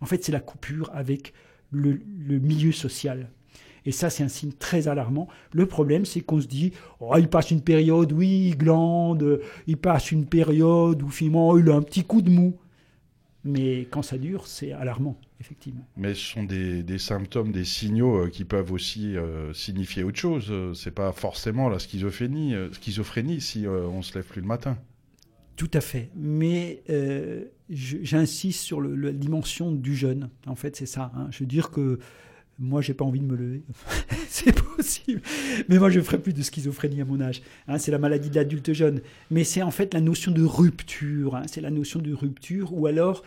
En 0.00 0.06
fait, 0.06 0.24
c'est 0.24 0.32
la 0.32 0.40
coupure 0.40 0.88
avec 0.94 1.34
le 1.72 2.38
milieu 2.38 2.72
social. 2.72 3.28
Et 3.88 3.92
ça, 3.92 4.10
c'est 4.10 4.22
un 4.22 4.28
signe 4.28 4.52
très 4.52 4.86
alarmant. 4.86 5.28
Le 5.50 5.64
problème, 5.64 6.04
c'est 6.04 6.20
qu'on 6.20 6.42
se 6.42 6.46
dit, 6.46 6.74
oh, 7.00 7.14
il 7.16 7.26
passe 7.26 7.50
une 7.50 7.62
période, 7.62 8.12
oui, 8.12 8.48
il 8.50 8.58
glande, 8.58 9.40
il 9.66 9.78
passe 9.78 10.12
une 10.12 10.26
période 10.26 11.02
où 11.02 11.08
finalement 11.08 11.56
il 11.56 11.70
a 11.70 11.74
un 11.74 11.80
petit 11.80 12.04
coup 12.04 12.20
de 12.20 12.28
mou. 12.28 12.58
Mais 13.44 13.86
quand 13.90 14.02
ça 14.02 14.18
dure, 14.18 14.46
c'est 14.46 14.72
alarmant, 14.72 15.18
effectivement. 15.40 15.88
Mais 15.96 16.12
ce 16.12 16.20
sont 16.20 16.42
des, 16.42 16.98
symptômes, 16.98 17.50
des 17.50 17.64
signaux 17.64 18.24
euh, 18.24 18.28
qui 18.28 18.44
peuvent 18.44 18.72
aussi 18.72 19.16
euh, 19.16 19.54
signifier 19.54 20.02
autre 20.02 20.18
chose. 20.18 20.52
C'est 20.74 20.94
pas 20.94 21.12
forcément 21.12 21.70
la 21.70 21.78
schizophrénie, 21.78 22.54
euh, 22.54 22.70
schizophrénie 22.74 23.40
si 23.40 23.66
on 23.66 24.02
se 24.02 24.12
lève 24.16 24.26
plus 24.26 24.42
le 24.42 24.48
matin. 24.48 24.76
Tout 25.56 25.70
à 25.72 25.80
fait. 25.80 26.10
Mais 26.14 26.82
j'insiste 27.70 28.60
sur 28.60 28.82
la 28.82 29.12
dimension 29.12 29.72
du 29.72 29.96
jeune. 29.96 30.28
En 30.46 30.56
fait, 30.56 30.76
c'est 30.76 30.84
ça. 30.84 31.10
Hein. 31.16 31.28
Je 31.30 31.38
veux 31.38 31.46
dire 31.46 31.70
que 31.70 31.98
moi, 32.58 32.82
j'ai 32.82 32.94
pas 32.94 33.04
envie 33.04 33.20
de 33.20 33.26
me 33.26 33.36
lever. 33.36 33.62
c'est 34.28 34.52
possible. 34.52 35.22
Mais 35.68 35.78
moi, 35.78 35.90
je 35.90 36.00
ne 36.00 36.04
ferai 36.04 36.18
plus 36.18 36.32
de 36.32 36.42
schizophrénie 36.42 37.00
à 37.00 37.04
mon 37.04 37.20
âge. 37.20 37.40
Hein, 37.68 37.78
c'est 37.78 37.92
la 37.92 37.98
maladie 37.98 38.30
de 38.30 38.34
l'adulte 38.34 38.72
jeune. 38.72 39.00
Mais 39.30 39.44
c'est 39.44 39.62
en 39.62 39.70
fait 39.70 39.94
la 39.94 40.00
notion 40.00 40.32
de 40.32 40.42
rupture. 40.42 41.36
Hein, 41.36 41.44
c'est 41.46 41.60
la 41.60 41.70
notion 41.70 42.00
de 42.00 42.12
rupture. 42.12 42.72
Ou 42.72 42.86
alors, 42.86 43.22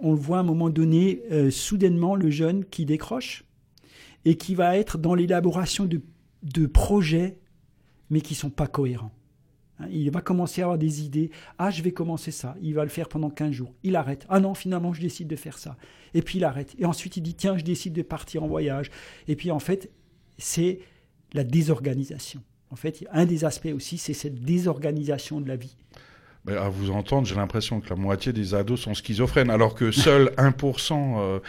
on 0.00 0.12
le 0.12 0.18
voit 0.18 0.36
à 0.36 0.40
un 0.40 0.44
moment 0.44 0.70
donné, 0.70 1.22
euh, 1.32 1.50
soudainement, 1.50 2.14
le 2.14 2.30
jeune 2.30 2.64
qui 2.64 2.84
décroche 2.84 3.44
et 4.24 4.36
qui 4.36 4.54
va 4.54 4.76
être 4.76 4.96
dans 4.96 5.14
l'élaboration 5.14 5.88
de, 5.88 6.66
projets, 6.66 7.38
mais 8.10 8.20
qui 8.20 8.34
sont 8.34 8.50
pas 8.50 8.66
cohérents. 8.66 9.12
Hein, 9.78 9.86
il 9.90 10.10
va 10.10 10.20
commencer 10.20 10.60
à 10.62 10.64
avoir 10.64 10.78
des 10.78 11.02
idées. 11.02 11.30
Ah, 11.58 11.70
je 11.70 11.82
vais 11.82 11.92
commencer 11.92 12.30
ça. 12.30 12.56
Il 12.62 12.74
va 12.74 12.84
le 12.84 12.90
faire 12.90 13.08
pendant 13.08 13.30
15 13.30 13.52
jours. 13.52 13.74
Il 13.82 13.96
arrête. 13.96 14.26
Ah 14.28 14.40
non, 14.40 14.54
finalement, 14.54 14.92
je 14.92 15.00
décide 15.00 15.28
de 15.28 15.36
faire 15.36 15.58
ça. 15.58 15.76
Et 16.14 16.22
puis 16.22 16.38
il 16.38 16.44
arrête. 16.44 16.74
Et 16.78 16.84
ensuite, 16.84 17.16
il 17.16 17.22
dit, 17.22 17.34
tiens, 17.34 17.56
je 17.56 17.64
décide 17.64 17.92
de 17.92 18.02
partir 18.02 18.42
en 18.42 18.48
voyage. 18.48 18.90
Et 19.26 19.36
puis 19.36 19.50
en 19.50 19.58
fait, 19.58 19.90
c'est 20.38 20.80
la 21.32 21.44
désorganisation. 21.44 22.42
En 22.70 22.76
fait, 22.76 23.04
un 23.12 23.24
des 23.24 23.44
aspects 23.44 23.72
aussi, 23.74 23.98
c'est 23.98 24.14
cette 24.14 24.42
désorganisation 24.42 25.40
de 25.40 25.48
la 25.48 25.56
vie 25.56 25.76
à 26.46 26.68
vous 26.68 26.90
entendre, 26.90 27.26
j'ai 27.26 27.34
l'impression 27.34 27.80
que 27.80 27.90
la 27.90 27.96
moitié 27.96 28.32
des 28.32 28.54
ados 28.54 28.80
sont 28.80 28.94
schizophrènes, 28.94 29.50
alors 29.50 29.74
que 29.74 29.90
seul 29.90 30.32
1% 30.38 30.92
euh, 30.92 31.40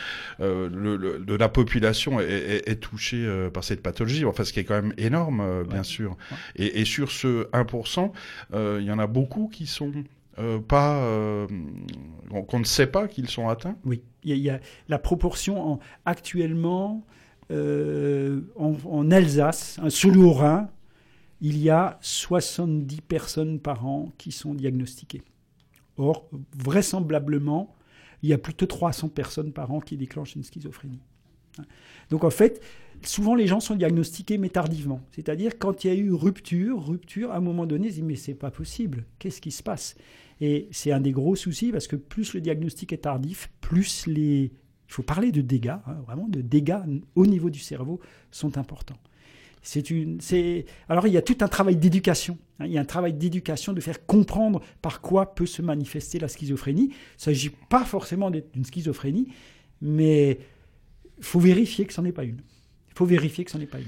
euh, 0.41 1.19
de 1.19 1.35
la 1.35 1.49
population 1.49 2.19
est, 2.19 2.63
est, 2.67 2.75
touchée 2.75 3.25
euh, 3.25 3.49
par 3.49 3.63
cette 3.63 3.81
pathologie. 3.81 4.25
Enfin, 4.25 4.43
ce 4.43 4.53
qui 4.53 4.59
est 4.59 4.63
quand 4.63 4.81
même 4.81 4.93
énorme, 4.97 5.63
bien 5.69 5.83
sûr. 5.83 6.17
Et, 6.55 6.81
et, 6.81 6.85
sur 6.85 7.11
ce 7.11 7.49
1%, 7.51 8.11
il 8.53 8.85
y 8.85 8.91
en 8.91 8.99
a 8.99 9.07
beaucoup 9.07 9.47
qui 9.47 9.67
sont 9.67 9.91
pas, 10.67 11.47
qu'on 12.47 12.59
ne 12.59 12.63
sait 12.63 12.87
pas 12.87 13.07
qu'ils 13.07 13.29
sont 13.29 13.49
atteints. 13.49 13.75
Oui, 13.85 14.01
il 14.23 14.37
y, 14.37 14.49
a 14.49 14.59
la 14.87 14.99
proportion 14.99 15.73
en, 15.73 15.79
actuellement 16.05 17.05
en, 17.51 18.41
en, 18.85 19.11
Alsace, 19.11 19.79
hein, 19.81 19.89
sous 19.89 20.11
le 20.11 20.19
Haut-Rhin, 20.19 20.69
il 21.41 21.57
y 21.57 21.69
a 21.69 21.97
70 22.01 23.01
personnes 23.01 23.59
par 23.59 23.85
an 23.85 24.11
qui 24.17 24.31
sont 24.31 24.53
diagnostiquées. 24.53 25.23
Or, 25.97 26.29
vraisemblablement, 26.57 27.75
il 28.23 28.29
y 28.29 28.33
a 28.33 28.37
plus 28.37 28.53
de 28.53 28.65
300 28.65 29.09
personnes 29.09 29.53
par 29.53 29.71
an 29.71 29.79
qui 29.79 29.97
déclenchent 29.97 30.35
une 30.35 30.43
schizophrénie. 30.43 30.99
Donc 32.09 32.23
en 32.23 32.29
fait, 32.29 32.61
souvent 33.01 33.35
les 33.35 33.47
gens 33.47 33.59
sont 33.59 33.75
diagnostiqués 33.75 34.37
mais 34.37 34.49
tardivement. 34.49 35.01
C'est-à-dire 35.11 35.57
quand 35.57 35.83
il 35.83 35.87
y 35.87 35.91
a 35.91 35.95
eu 35.95 36.11
rupture, 36.11 36.85
rupture, 36.85 37.31
à 37.31 37.37
un 37.37 37.41
moment 37.41 37.65
donné, 37.65 37.87
ils 37.87 37.93
disent 37.93 38.03
mais 38.03 38.15
c'est 38.15 38.33
pas 38.33 38.51
possible, 38.51 39.05
qu'est-ce 39.19 39.41
qui 39.41 39.51
se 39.51 39.63
passe? 39.63 39.95
Et 40.41 40.67
c'est 40.71 40.91
un 40.91 41.01
des 41.01 41.11
gros 41.11 41.35
soucis 41.35 41.71
parce 41.71 41.87
que 41.87 41.95
plus 41.95 42.33
le 42.33 42.41
diagnostic 42.41 42.93
est 42.93 42.99
tardif, 42.99 43.49
plus 43.61 44.07
les... 44.07 44.51
Il 44.87 44.93
faut 44.93 45.03
parler 45.03 45.31
de 45.31 45.41
dégâts, 45.41 45.77
hein, 45.85 46.01
vraiment 46.05 46.27
de 46.27 46.41
dégâts 46.41 46.79
au 47.15 47.27
niveau 47.27 47.49
du 47.49 47.59
cerveau 47.59 47.99
sont 48.31 48.57
importants. 48.57 48.97
C'est 49.61 49.89
une, 49.89 50.21
c'est, 50.21 50.65
alors 50.87 51.05
il 51.07 51.13
y 51.13 51.17
a 51.17 51.21
tout 51.21 51.37
un 51.41 51.47
travail 51.47 51.75
d'éducation. 51.75 52.37
Hein. 52.59 52.65
il 52.65 52.71
y 52.71 52.77
a 52.77 52.81
un 52.81 52.85
travail 52.85 53.13
d'éducation 53.13 53.73
de 53.73 53.81
faire 53.81 54.05
comprendre 54.05 54.61
par 54.81 55.01
quoi 55.01 55.35
peut 55.35 55.45
se 55.45 55.61
manifester 55.61 56.19
la 56.19 56.27
schizophrénie. 56.27 56.85
Il 56.85 56.87
ne 57.17 57.21
s'agit 57.21 57.51
pas 57.69 57.83
forcément 57.83 58.31
d'une 58.31 58.65
schizophrénie, 58.65 59.27
mais 59.81 60.39
Il 61.17 61.25
faut 61.25 61.39
vérifier 61.39 61.85
que 61.85 61.93
ce 61.93 61.99
n'en 61.99 62.07
est 62.07 62.13
pas 62.13 62.23
une. 62.23 62.39
Il 62.89 62.93
faut 62.95 63.05
vérifier 63.05 63.43
que 63.43 63.51
ce 63.51 63.57
n'en 63.57 63.63
est 63.63 63.67
pas 63.67 63.79
une. 63.79 63.85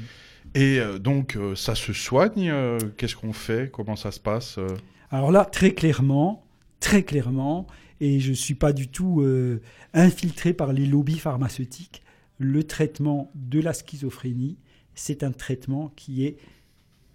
Et 0.56 0.80
euh, 0.80 1.00
donc, 1.00 1.36
euh, 1.36 1.56
ça 1.56 1.76
se 1.76 1.94
soigne 1.94 2.50
euh, 2.50 2.78
Qu'est-ce 2.98 3.16
qu'on 3.16 3.34
fait? 3.34 3.72
Comment 3.72 3.96
ça 3.96 4.12
se 4.12 4.20
passe 4.20 4.60
Alors 5.10 5.32
là, 5.32 5.46
très 5.46 5.72
clairement, 5.72 6.46
très 6.80 7.04
clairement, 7.04 7.68
et 8.00 8.20
je 8.20 8.32
ne 8.32 8.36
suis 8.36 8.56
pas 8.56 8.74
du 8.74 8.88
tout 8.88 9.24
infiltré 9.94 10.54
par 10.54 10.74
les 10.74 10.86
lobbies 10.86 11.20
pharmaceutiques, 11.20 12.02
le 12.40 12.64
traitement 12.64 13.32
de 13.36 13.60
la 13.60 13.74
schizophrénie, 13.74 14.58
c'est 15.02 15.24
un 15.24 15.32
traitement 15.32 15.92
qui 15.96 16.26
est 16.26 16.38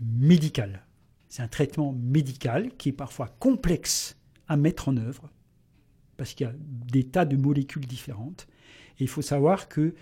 médical. 0.00 0.84
C'est 1.28 1.42
un 1.42 1.48
traitement 1.48 1.92
médical 1.92 2.72
qui 2.76 2.88
est 2.88 2.92
parfois 2.92 3.28
complexe 3.38 4.16
à 4.48 4.56
mettre 4.56 4.88
en 4.88 4.96
œuvre, 4.96 5.30
parce 6.16 6.34
qu'il 6.34 6.48
y 6.48 6.50
a 6.50 6.54
des 6.58 7.04
tas 7.04 7.24
de 7.24 7.36
molécules 7.36 7.86
différentes. 7.86 8.48
Et 8.98 9.04
il 9.04 9.08
faut 9.08 9.22
savoir 9.22 9.68
que 9.68 9.94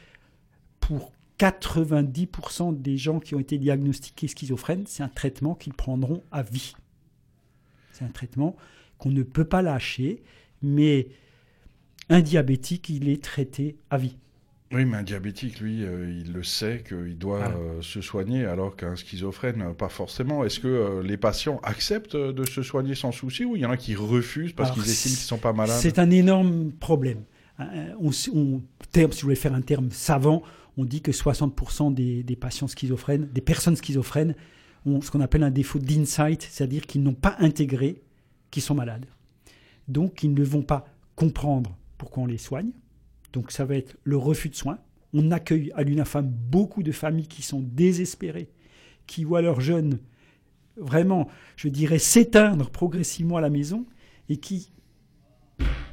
pour 0.80 1.12
90% 1.38 2.80
des 2.80 2.96
gens 2.96 3.20
qui 3.20 3.34
ont 3.34 3.40
été 3.40 3.58
diagnostiqués 3.58 4.28
schizophrènes, 4.28 4.86
c'est 4.86 5.02
un 5.02 5.08
traitement 5.08 5.54
qu'ils 5.54 5.74
prendront 5.74 6.22
à 6.32 6.42
vie. 6.42 6.74
C'est 7.92 8.06
un 8.06 8.10
traitement 8.12 8.56
qu'on 8.96 9.10
ne 9.10 9.22
peut 9.22 9.44
pas 9.44 9.60
lâcher, 9.60 10.22
mais 10.62 11.08
un 12.08 12.22
diabétique, 12.22 12.88
il 12.88 13.10
est 13.10 13.22
traité 13.22 13.76
à 13.90 13.98
vie. 13.98 14.16
Oui, 14.74 14.84
mais 14.84 14.96
un 14.96 15.02
diabétique, 15.02 15.60
lui, 15.60 15.84
euh, 15.84 16.10
il 16.24 16.32
le 16.32 16.42
sait 16.42 16.82
qu'il 16.86 17.16
doit 17.16 17.44
Ah. 17.44 17.52
euh, 17.56 17.80
se 17.82 18.00
soigner, 18.00 18.44
alors 18.44 18.74
qu'un 18.76 18.96
schizophrène, 18.96 19.62
euh, 19.62 19.72
pas 19.72 19.88
forcément. 19.88 20.44
Est-ce 20.44 20.58
que 20.60 20.66
euh, 20.68 21.02
les 21.02 21.16
patients 21.16 21.60
acceptent 21.62 22.16
de 22.16 22.44
se 22.44 22.62
soigner 22.62 22.94
sans 22.94 23.12
souci 23.12 23.44
ou 23.44 23.54
il 23.56 23.62
y 23.62 23.66
en 23.66 23.70
a 23.70 23.76
qui 23.76 23.94
refusent 23.94 24.52
parce 24.52 24.72
qu'ils 24.72 24.82
estiment 24.82 25.14
qu'ils 25.14 25.24
sont 25.24 25.38
pas 25.38 25.52
malades? 25.52 25.78
C'est 25.80 25.98
un 25.98 26.10
énorme 26.10 26.72
problème. 26.72 27.22
On, 28.00 28.10
s- 28.10 28.28
on- 28.34 28.62
terme, 28.90 29.12
si 29.12 29.20
vous 29.22 29.26
voulez 29.26 29.36
faire 29.36 29.54
un 29.54 29.60
terme 29.60 29.90
savant, 29.92 30.42
on 30.76 30.84
dit 30.84 31.00
que 31.02 31.12
60% 31.12 31.94
des, 31.94 32.24
des 32.24 32.34
patients 32.34 32.66
schizophrènes, 32.66 33.28
des 33.32 33.40
personnes 33.40 33.76
schizophrènes, 33.76 34.34
ont 34.86 35.00
ce 35.00 35.10
qu'on 35.10 35.20
appelle 35.20 35.44
un 35.44 35.50
défaut 35.52 35.78
d'insight, 35.78 36.42
c'est-à-dire 36.50 36.84
qu'ils 36.86 37.02
n'ont 37.04 37.14
pas 37.14 37.36
intégré 37.38 38.02
qu'ils 38.50 38.62
sont 38.62 38.74
malades. 38.74 39.06
Donc, 39.86 40.22
ils 40.24 40.34
ne 40.34 40.42
vont 40.42 40.62
pas 40.62 40.84
comprendre 41.14 41.76
pourquoi 41.96 42.24
on 42.24 42.26
les 42.26 42.38
soigne. 42.38 42.70
Donc, 43.34 43.50
ça 43.50 43.64
va 43.64 43.74
être 43.74 43.96
le 44.04 44.16
refus 44.16 44.48
de 44.48 44.54
soins. 44.54 44.78
On 45.12 45.30
accueille 45.30 45.70
à 45.74 45.82
l'UNAFAM 45.82 46.26
beaucoup 46.26 46.82
de 46.82 46.92
familles 46.92 47.28
qui 47.28 47.42
sont 47.42 47.60
désespérées, 47.60 48.48
qui 49.06 49.24
voient 49.24 49.42
leurs 49.42 49.60
jeunes 49.60 49.98
vraiment, 50.76 51.28
je 51.56 51.68
dirais, 51.68 51.98
s'éteindre 51.98 52.70
progressivement 52.70 53.36
à 53.36 53.40
la 53.40 53.50
maison 53.50 53.86
et 54.28 54.38
qui 54.38 54.70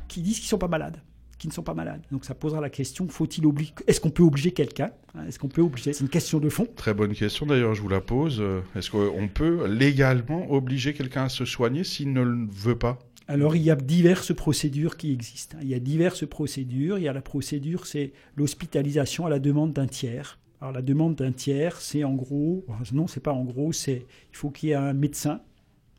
qui 0.07 0.21
disent 0.21 0.39
qu'ils 0.39 0.49
sont 0.49 0.57
pas 0.57 0.67
malades, 0.67 1.01
qui 1.37 1.47
ne 1.47 1.53
sont 1.53 1.63
pas 1.63 1.73
malades. 1.73 2.01
Donc 2.11 2.25
ça 2.25 2.35
posera 2.35 2.59
la 2.59 2.69
question 2.69 3.07
faut-il 3.07 3.45
obliger 3.45 3.73
Est-ce 3.87 4.01
qu'on 4.01 4.09
peut 4.09 4.23
obliger 4.23 4.51
quelqu'un 4.51 4.91
hein, 5.15 5.25
Est-ce 5.25 5.39
qu'on 5.39 5.47
peut 5.47 5.61
obliger? 5.61 5.93
C'est 5.93 6.03
une 6.03 6.09
question 6.09 6.39
de 6.39 6.49
fond. 6.49 6.67
Très 6.75 6.93
bonne 6.93 7.13
question, 7.13 7.45
d'ailleurs, 7.45 7.75
je 7.75 7.81
vous 7.81 7.89
la 7.89 8.01
pose. 8.01 8.39
Euh, 8.41 8.61
Est-ce 8.75 8.91
qu'on 8.91 9.27
peut 9.29 9.65
légalement 9.67 10.51
obliger 10.51 10.93
quelqu'un 10.93 11.23
à 11.23 11.29
se 11.29 11.45
soigner 11.45 11.85
s'il 11.85 12.11
ne 12.11 12.21
le 12.21 12.47
veut 12.51 12.77
pas? 12.77 12.99
Alors 13.31 13.55
il 13.55 13.61
y 13.61 13.71
a 13.71 13.77
diverses 13.77 14.35
procédures 14.35 14.97
qui 14.97 15.13
existent. 15.13 15.57
Il 15.61 15.69
y 15.69 15.73
a 15.73 15.79
diverses 15.79 16.27
procédures. 16.27 16.97
Il 16.97 17.05
y 17.05 17.07
a 17.07 17.13
la 17.13 17.21
procédure, 17.21 17.87
c'est 17.87 18.11
l'hospitalisation 18.35 19.25
à 19.25 19.29
la 19.29 19.39
demande 19.39 19.71
d'un 19.71 19.87
tiers. 19.87 20.37
Alors 20.59 20.73
la 20.73 20.81
demande 20.81 21.15
d'un 21.15 21.31
tiers, 21.31 21.79
c'est 21.79 22.03
en 22.03 22.13
gros, 22.13 22.65
non, 22.91 23.07
c'est 23.07 23.21
pas 23.21 23.31
en 23.31 23.45
gros, 23.45 23.71
c'est 23.71 24.05
il 24.31 24.35
faut 24.35 24.49
qu'il 24.49 24.69
y 24.69 24.71
ait 24.73 24.75
un 24.75 24.91
médecin, 24.91 25.41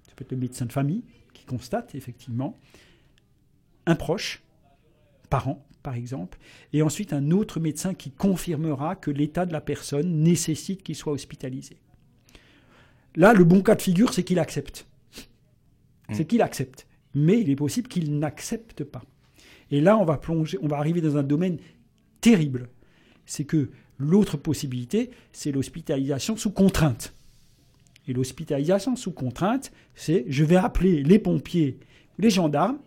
ça 0.07 0.12
peut 0.15 0.25
être 0.25 0.33
le 0.33 0.37
médecin 0.37 0.67
de 0.67 0.73
famille, 0.73 1.05
qui 1.33 1.47
constate 1.47 1.95
effectivement 1.95 2.59
un 3.87 3.95
proche, 3.95 4.43
parent 5.31 5.67
par 5.83 5.95
exemple, 5.95 6.39
et 6.75 6.83
ensuite 6.83 7.15
un 7.15 7.31
autre 7.31 7.61
médecin 7.61 7.95
qui 7.95 8.11
confirmera 8.11 8.95
que 8.95 9.11
l'état 9.11 9.47
de 9.47 9.55
la 9.55 9.62
personne 9.62 10.23
nécessite 10.23 10.83
qu'il 10.83 10.97
soit 10.97 11.15
hospitalisé. 11.15 11.79
Là, 13.17 13.33
le 13.33 13.45
bon 13.45 13.62
cas 13.62 13.75
de 13.75 13.83
figure, 13.83 14.12
c'est 14.12 14.23
qu'il 14.23 14.39
accepte. 14.39 14.87
C'est 16.12 16.27
qu'il 16.27 16.43
accepte. 16.43 16.87
Mais 17.14 17.40
il 17.40 17.50
est 17.50 17.57
possible 17.57 17.88
qu'il 17.88 18.19
n'accepte 18.19 18.85
pas. 18.85 19.02
Et 19.71 19.81
là, 19.81 19.97
on 19.99 20.04
va 20.04 20.19
plonger, 20.19 20.59
on 20.62 20.69
va 20.69 20.78
arriver 20.78 21.00
dans 21.00 21.16
un 21.16 21.23
domaine 21.23 21.59
terrible. 22.21 22.69
C'est 23.26 23.45
que 23.45 23.71
l'autre 23.99 24.37
possibilité, 24.37 25.11
c'est 25.33 25.52
l'hospitalisation 25.52 26.37
sous 26.37 26.50
contrainte. 26.50 27.14
Et 28.09 28.12
l'hospitalisation 28.12 28.97
sous 28.97 29.12
contrainte, 29.12 29.73
c'est 29.95 30.25
je 30.28 30.45
vais 30.45 30.57
appeler 30.57 31.02
les 31.02 31.19
pompiers 31.19 31.78
ou 32.19 32.23
les 32.23 32.31
gendarmes, 32.31 32.78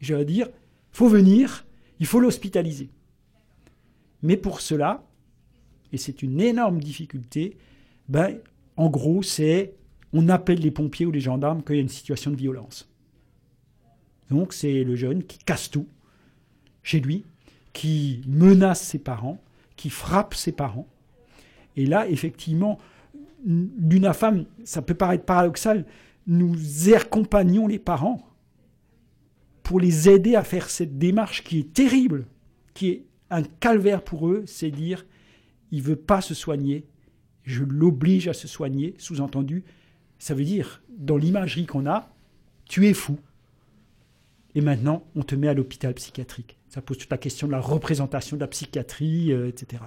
je 0.00 0.14
vais 0.14 0.24
dire, 0.24 0.48
faut 0.90 1.08
venir, 1.08 1.64
il 2.00 2.06
faut 2.06 2.20
l'hospitaliser. 2.20 2.90
Mais 4.22 4.36
pour 4.36 4.60
cela, 4.60 5.06
et 5.92 5.96
c'est 5.96 6.22
une 6.22 6.40
énorme 6.40 6.80
difficulté, 6.80 7.56
ben, 8.08 8.38
en 8.76 8.90
gros, 8.90 9.22
c'est 9.22 9.74
on 10.12 10.28
appelle 10.28 10.60
les 10.60 10.70
pompiers 10.70 11.06
ou 11.06 11.10
les 11.10 11.20
gendarmes 11.20 11.62
quand 11.62 11.72
il 11.72 11.76
y 11.76 11.80
a 11.80 11.82
une 11.82 11.88
situation 11.88 12.30
de 12.30 12.36
violence. 12.36 12.88
Donc 14.34 14.52
c'est 14.52 14.82
le 14.82 14.96
jeune 14.96 15.22
qui 15.22 15.38
casse 15.38 15.70
tout 15.70 15.86
chez 16.82 16.98
lui, 16.98 17.24
qui 17.72 18.20
menace 18.26 18.82
ses 18.82 18.98
parents, 18.98 19.40
qui 19.76 19.90
frappe 19.90 20.34
ses 20.34 20.50
parents. 20.50 20.88
Et 21.76 21.86
là, 21.86 22.08
effectivement, 22.08 22.80
l'UNAFAM, 23.46 24.46
ça 24.64 24.82
peut 24.82 24.94
paraître 24.94 25.24
paradoxal, 25.24 25.86
nous 26.26 26.56
accompagnons 26.92 27.68
les 27.68 27.78
parents 27.78 28.28
pour 29.62 29.78
les 29.78 30.08
aider 30.08 30.34
à 30.34 30.42
faire 30.42 30.68
cette 30.68 30.98
démarche 30.98 31.44
qui 31.44 31.60
est 31.60 31.72
terrible, 31.72 32.26
qui 32.74 32.88
est 32.88 33.04
un 33.30 33.44
calvaire 33.44 34.02
pour 34.02 34.28
eux, 34.28 34.42
c'est 34.46 34.72
dire, 34.72 35.06
il 35.70 35.80
veut 35.80 35.96
pas 35.96 36.20
se 36.20 36.34
soigner, 36.34 36.86
je 37.44 37.62
l'oblige 37.62 38.26
à 38.26 38.32
se 38.32 38.48
soigner, 38.48 38.96
sous-entendu, 38.98 39.62
ça 40.18 40.34
veut 40.34 40.44
dire, 40.44 40.82
dans 40.88 41.16
l'imagerie 41.16 41.66
qu'on 41.66 41.86
a, 41.86 42.12
tu 42.68 42.88
es 42.88 42.94
fou. 42.94 43.18
Et 44.54 44.60
maintenant, 44.60 45.04
on 45.16 45.22
te 45.22 45.34
met 45.34 45.48
à 45.48 45.54
l'hôpital 45.54 45.94
psychiatrique. 45.94 46.56
Ça 46.74 46.80
pose 46.80 46.98
toute 46.98 47.10
la 47.10 47.18
question 47.18 47.46
de 47.46 47.52
la 47.52 47.60
représentation 47.60 48.36
de 48.36 48.40
la 48.40 48.48
psychiatrie, 48.48 49.32
euh, 49.32 49.48
etc. 49.48 49.80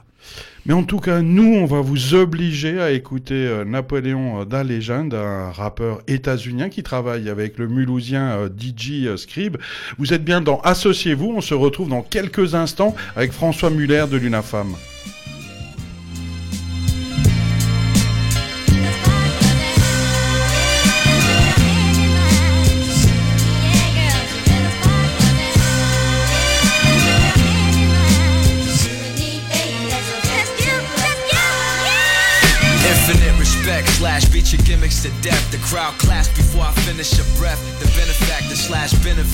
Mais 0.66 0.74
en 0.74 0.84
tout 0.84 1.00
cas, 1.00 1.22
nous, 1.22 1.54
on 1.56 1.66
va 1.66 1.82
vous 1.82 2.16
obliger 2.16 2.80
à 2.80 2.92
écouter 2.92 3.36
euh, 3.36 3.66
Napoléon 3.66 4.42
euh, 4.42 4.46
Da 4.46 4.64
Legend, 4.64 5.14
un 5.14 5.52
rappeur 5.52 6.02
états-unien 6.08 6.70
qui 6.70 6.84
travaille 6.84 7.30
avec 7.30 7.58
le 7.58 7.68
mulhousien 7.68 8.38
euh, 8.38 8.50
DJ 8.50 9.18
Scribe. 9.18 9.58
Vous 9.98 10.14
êtes 10.14 10.24
bien 10.24 10.40
dans 10.40 10.62
Associez-vous. 10.62 11.34
On 11.36 11.42
se 11.42 11.54
retrouve 11.54 11.90
dans 11.90 12.04
quelques 12.04 12.56
instants 12.56 12.96
avec 13.18 13.34
François 13.34 13.70
Muller 13.70 14.06
de 14.10 14.16
l'UNAFAM. 14.16 14.74
Crowd 35.78 36.07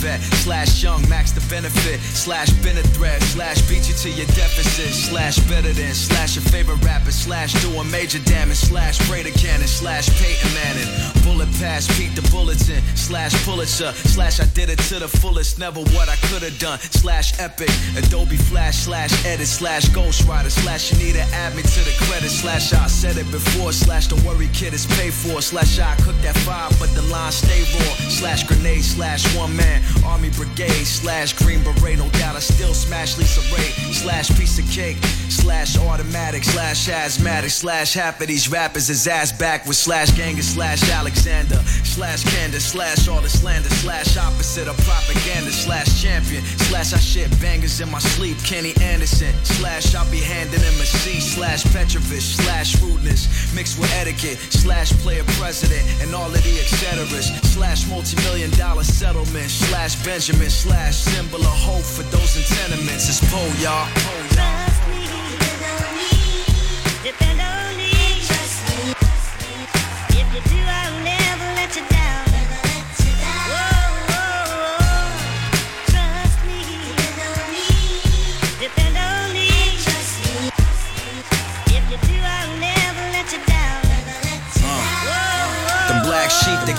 slash 0.04 0.44
slash 0.44 0.84
young 0.84 1.10
max 1.10 1.32
the 1.32 1.42
benefit 1.50 2.00
slash 2.00 2.52
been 2.64 2.78
a 2.78 2.84
threat 2.96 3.22
slash 3.22 3.62
beat 3.70 3.88
you 3.88 3.96
to 3.96 4.10
your 4.10 4.28
deficit 4.28 4.94
slash 4.94 5.38
better 5.50 5.72
than 5.74 5.94
slash 5.94 6.36
your 6.36 6.44
favorite 6.46 6.84
rapper 6.84 7.12
slash 7.12 7.54
doing 7.62 7.90
major 7.90 8.20
damage 8.20 8.58
slash 8.58 9.00
Raider 9.10 9.32
Cannon 9.32 9.68
slash 9.68 10.10
Peyton 10.22 10.54
Manning. 10.54 10.90
Bullet 11.24 11.50
pass 11.60 11.88
Pete 11.98 12.16
the 12.16 12.22
bulletin 12.32 12.82
slash 12.96 13.34
Pulitzer 13.46 13.92
slash 13.92 14.40
I 14.40 14.46
did 14.54 14.70
it 14.70 14.80
to 14.90 15.00
the 15.00 15.08
fullest 15.08 15.60
never 15.60 15.80
what 15.96 16.10
I 16.10 16.16
could 16.28 16.44
have 16.44 16.58
done 16.60 16.80
slash 16.80 17.40
epic. 17.40 17.72
Adobe 17.98 18.38
Flash 18.38 18.78
slash 18.88 19.12
edit 19.26 19.48
slash 19.48 19.90
Ghost 19.90 20.28
Rider 20.28 20.50
slash 20.50 20.92
you 20.92 20.98
need 21.00 21.16
to 21.16 21.26
add 21.34 21.56
me 21.56 21.62
to 21.62 21.82
the 21.84 21.96
credit 22.06 22.30
slash 22.30 22.74
I 22.74 22.88
said 22.88 23.18
it 23.18 23.30
before 23.32 23.72
slash 23.72 24.08
don't 24.08 24.24
worry 24.24 24.50
kid 24.54 24.74
it's 24.74 24.86
paid 24.98 25.14
for 25.14 25.42
slash 25.42 25.80
I 25.80 25.96
cook 26.04 26.16
that 26.22 26.38
fire 26.46 26.70
but 26.80 26.90
the 26.96 27.02
line 27.04 27.32
stay 27.32 27.62
raw 27.76 27.94
slash 28.10 28.44
grenade 28.44 28.84
slash 28.84 29.24
one 29.36 29.56
man 29.56 29.82
army 30.06 30.30
brigade 30.32 30.86
slash 30.86 31.34
green 31.34 31.64
beret 31.64 31.98
no 31.98 32.10
doubt 32.20 32.36
I 32.36 32.40
still 32.40 32.74
smash 32.74 33.18
Lisa 33.18 33.42
Ray. 33.56 33.70
Slash 33.94 34.30
piece 34.38 34.60
of 34.60 34.70
cake 34.70 34.98
slash 35.30 35.78
automatic 35.78 36.44
slash 36.44 36.88
asthmatic 36.90 37.50
slash 37.50 37.94
half 37.94 38.22
of 38.22 38.28
these 38.28 38.50
rappers 38.50 38.90
is 38.90 39.08
ass 39.08 39.32
backwards 39.32 39.78
slash 39.78 40.10
ganger 40.16 40.42
slash 40.42 40.90
Alexander 40.90 41.58
slash 41.84 42.24
Candace 42.36 42.66
slash 42.66 43.08
all 43.08 43.22
the 43.22 43.30
slander 43.30 43.70
slash 43.70 44.18
opposite 44.18 44.68
of 44.68 44.78
propaganda 44.78 45.52
slash 45.52 46.02
champion 46.02 46.44
slash 46.70 46.94
I 46.94 46.98
shit 46.98 47.30
bangers 47.42 47.82
in 47.82 47.90
my 47.92 48.00
sleep 48.00 48.38
Kenny 48.44 48.74
Anderson 48.82 49.34
slash 49.44 49.96
I'll 49.96 50.10
be 50.10 50.20
handing 50.22 50.60
him 50.62 50.78
a 50.82 50.86
C 50.86 51.20
slash 51.20 51.64
Petrovich 51.74 52.36
slash 52.40 52.82
rudeness 52.82 53.28
mixed 53.56 53.80
with 53.80 53.92
etiquette 53.94 54.40
slash 54.40 54.92
player 55.04 55.24
president 55.40 55.84
and 56.02 56.16
all 56.16 56.28
of 56.28 56.44
the 56.44 56.54
etceteras 56.58 57.28
slash 57.46 57.88
multi-million 57.90 58.50
dollar 58.52 58.84
settlement 58.84 59.50
slash 59.50 59.83
slash 59.90 60.06
Benjamin 60.06 60.50
slash 60.50 60.96
symbol 60.96 61.42
of 61.42 61.46
hope 61.46 61.84
for 61.84 62.04
those 62.04 62.38
in 62.38 62.44
tenements. 62.44 63.10
It's 63.10 63.20
Poe, 63.30 63.54
y'all. 63.62 63.88
Po, 63.96 64.36
y'all. 64.36 64.74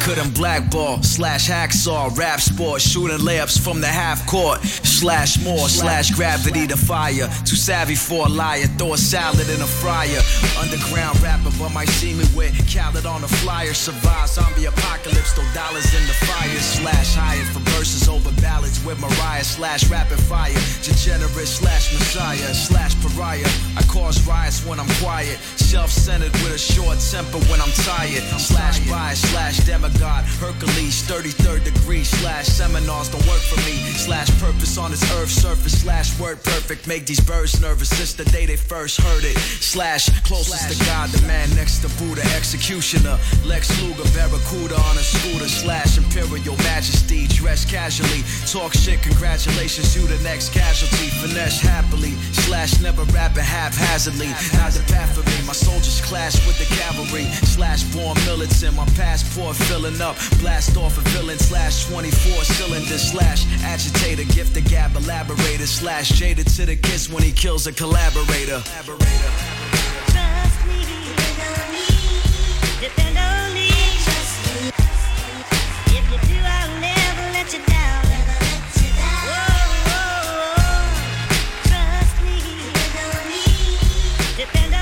Couldn't 0.05 0.35
blackball. 0.35 1.03
Slash 1.03 1.49
hacksaw, 1.49 2.17
rap 2.17 2.41
sport, 2.41 2.83
shooting 2.83 3.19
layups 3.19 3.59
from 3.59 3.81
the 3.81 3.87
half 3.87 4.27
court. 4.27 4.61
Slash 4.63 5.43
more, 5.43 5.69
slash 5.69 6.11
gravity 6.11 6.67
to 6.67 6.77
fire. 6.77 7.27
Too 7.45 7.57
savvy 7.57 7.95
for 7.95 8.27
a 8.27 8.29
liar, 8.29 8.67
throw 8.77 8.93
a 8.93 8.99
salad 8.99 9.49
in 9.49 9.61
a 9.63 9.67
fryer. 9.67 10.21
Underground 10.61 11.21
rapper, 11.23 11.51
but 11.59 11.71
might 11.73 11.89
see 11.89 12.13
me 12.13 12.25
with 12.37 12.53
Khaled 12.69 13.07
on 13.07 13.23
the 13.23 13.29
flyer. 13.29 13.73
Survive 13.73 14.29
zombie 14.29 14.67
apocalypse, 14.67 15.33
throw 15.33 15.45
dollars 15.55 15.89
in 15.95 16.05
the 16.07 16.17
fire. 16.29 16.61
Slash 16.61 17.15
hired 17.15 17.49
for 17.49 17.61
verses 17.73 18.07
over 18.07 18.31
ballads 18.43 18.85
with 18.85 19.01
Mariah. 19.01 19.43
Slash 19.43 19.89
rapid 19.89 20.21
fire, 20.21 20.53
degenerate 20.85 21.49
slash 21.49 21.93
messiah. 21.95 22.53
Slash 22.53 22.95
pariah, 23.01 23.49
I 23.77 23.83
cause 23.89 24.21
riots 24.29 24.67
when 24.67 24.79
I'm 24.79 24.91
quiet. 25.01 25.39
Self 25.57 25.91
centered 25.91 26.33
with 26.45 26.53
a 26.53 26.59
short 26.59 26.99
temper 27.01 27.41
when 27.49 27.61
I'm 27.61 27.73
tired. 27.89 28.23
Slash 28.39 28.79
bias, 28.91 29.21
slash 29.33 29.65
demigod. 29.95 30.25
Hercules, 30.25 31.03
33rd 31.03 31.65
degree. 31.65 32.05
Slash 32.05 32.47
seminars 32.47 33.09
don't 33.09 33.27
work 33.27 33.41
for 33.41 33.57
me. 33.69 33.77
Slash 33.97 34.29
purpose 34.41 34.79
on 34.79 34.91
this 34.91 35.03
earth 35.15 35.31
surface. 35.31 35.83
Slash 35.83 36.19
word 36.19 36.43
perfect. 36.43 36.87
Make 36.87 37.07
these 37.07 37.21
birds 37.21 37.61
nervous 37.61 37.89
since 37.89 38.15
the 38.15 38.25
day 38.25 38.47
they 38.47 38.57
first 38.57 39.01
heard 39.01 39.25
it. 39.25 39.37
Slash 39.39 40.09
closest 40.23 40.71
to 40.71 40.87
God, 40.87 41.11
the 41.11 41.27
man 41.27 41.49
next 41.55 41.81
to 41.81 41.89
Buddha. 41.99 42.23
Executioner. 42.37 43.19
Lex 43.45 43.71
Luger, 43.83 44.09
Barracuda 44.15 44.75
on 44.75 44.97
a 44.97 45.03
scooter. 45.03 45.49
Slash 45.49 45.99
Imperial 45.99 46.57
Majesty. 46.59 47.27
Dress 47.29 47.65
casually. 47.65 48.23
Talk 48.47 48.75
shit, 48.75 49.03
congratulations, 49.03 49.97
you 49.97 50.07
the 50.07 50.23
next 50.23 50.53
casualty. 50.53 51.09
Finesse 51.21 51.61
happily. 51.61 52.13
Slash 52.47 52.81
never 52.81 53.05
rapping 53.15 53.45
haphazardly. 53.45 54.29
Not 54.59 54.73
the 54.73 54.85
path 54.93 55.15
for 55.15 55.25
me. 55.31 55.47
My 55.47 55.53
soldiers 55.53 56.01
clash 56.03 56.35
with 56.47 56.59
the 56.59 56.69
cavalry. 56.77 57.25
Slash 57.55 57.83
born 57.95 58.17
militant. 58.27 58.77
My 58.77 58.87
passport 58.97 59.57
filling 59.85 60.01
up. 60.01 60.17
Blast 60.41 60.77
off 60.77 60.99
a 60.99 61.01
villain. 61.11 61.39
Slash 61.39 61.87
24 61.87 62.45
cylinder. 62.45 62.99
Slash 62.99 63.47
agitator. 63.63 64.25
Gift 64.33 64.55
the 64.55 64.61
gab 64.61 64.97
elaborator. 64.97 65.67
Slash 65.67 66.11
jaded 66.11 66.47
to 66.49 66.67
the 66.67 66.77
kiss 66.77 67.11
when 67.11 67.23
he 67.23 67.33
kills 67.33 67.67
a 67.67 67.73
collaborator. 67.73 68.61
Trust 68.61 68.97
me. 70.67 70.85
Depend 72.81 73.15
me. 73.55 73.69
If 75.97 76.05
you 76.11 76.19
do, 76.29 76.39
I'll 76.43 76.81
never 76.81 77.23
let 77.33 77.53
you 77.53 77.61
down. 77.67 78.05
Whoa. 79.27 79.45
Trust 81.69 82.17
me. 82.23 82.37
Depend 84.37 84.74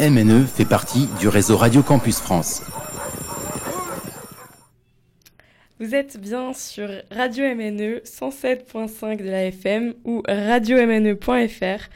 MNE 0.00 0.46
fait 0.46 0.64
partie 0.64 1.08
du 1.18 1.26
réseau 1.26 1.56
Radio 1.56 1.82
Campus 1.82 2.20
France. 2.20 2.62
Vous 5.88 5.94
êtes 5.94 6.20
bien 6.20 6.52
sur 6.52 6.90
Radio 7.10 7.46
MNE 7.46 8.02
107.5 8.04 9.22
de 9.22 9.30
la 9.30 9.46
FM 9.46 9.94
ou 10.04 10.22
radiomne.fr 10.28 11.88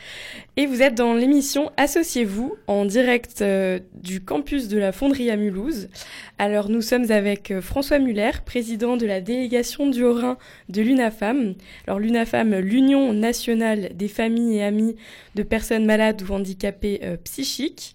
et 0.57 0.65
vous 0.65 0.81
êtes 0.81 0.95
dans 0.95 1.13
l'émission 1.13 1.71
Associez-vous 1.77 2.57
en 2.69 2.87
direct 2.87 3.43
euh, 3.43 3.81
du 3.93 4.25
campus 4.25 4.69
de 4.69 4.79
la 4.79 4.93
Fonderie 4.93 5.31
à 5.31 5.37
Mulhouse. 5.37 5.91
Alors 6.39 6.71
nous 6.71 6.81
sommes 6.81 7.11
avec 7.11 7.51
euh, 7.51 7.61
François 7.61 7.99
Muller, 7.99 8.31
président 8.47 8.97
de 8.97 9.05
la 9.05 9.21
délégation 9.21 9.87
du 9.91 10.03
Haut-Rhin 10.05 10.39
de 10.71 10.81
l'UNAFAM. 10.81 11.53
Alors 11.87 12.01
l'UNAFAM, 12.01 12.61
l'Union 12.61 13.13
nationale 13.13 13.91
des 13.95 14.09
familles 14.09 14.57
et 14.57 14.63
amis 14.63 14.97
de 15.35 15.43
personnes 15.43 15.85
malades 15.85 16.23
ou 16.23 16.33
handicapées 16.33 17.01
euh, 17.03 17.19
psychiques. 17.25 17.95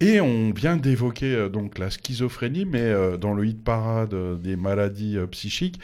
Et 0.00 0.20
on 0.20 0.52
vient 0.52 0.76
d'évoquer 0.76 1.34
euh, 1.34 1.48
donc 1.48 1.76
la 1.78 1.90
schizophrénie, 1.90 2.64
mais 2.64 2.82
euh, 2.82 3.16
dans 3.16 3.34
le 3.34 3.44
hit 3.44 3.64
parade 3.64 4.14
euh, 4.14 4.36
des 4.36 4.54
maladies 4.54 5.16
euh, 5.16 5.26
psychiques, 5.26 5.80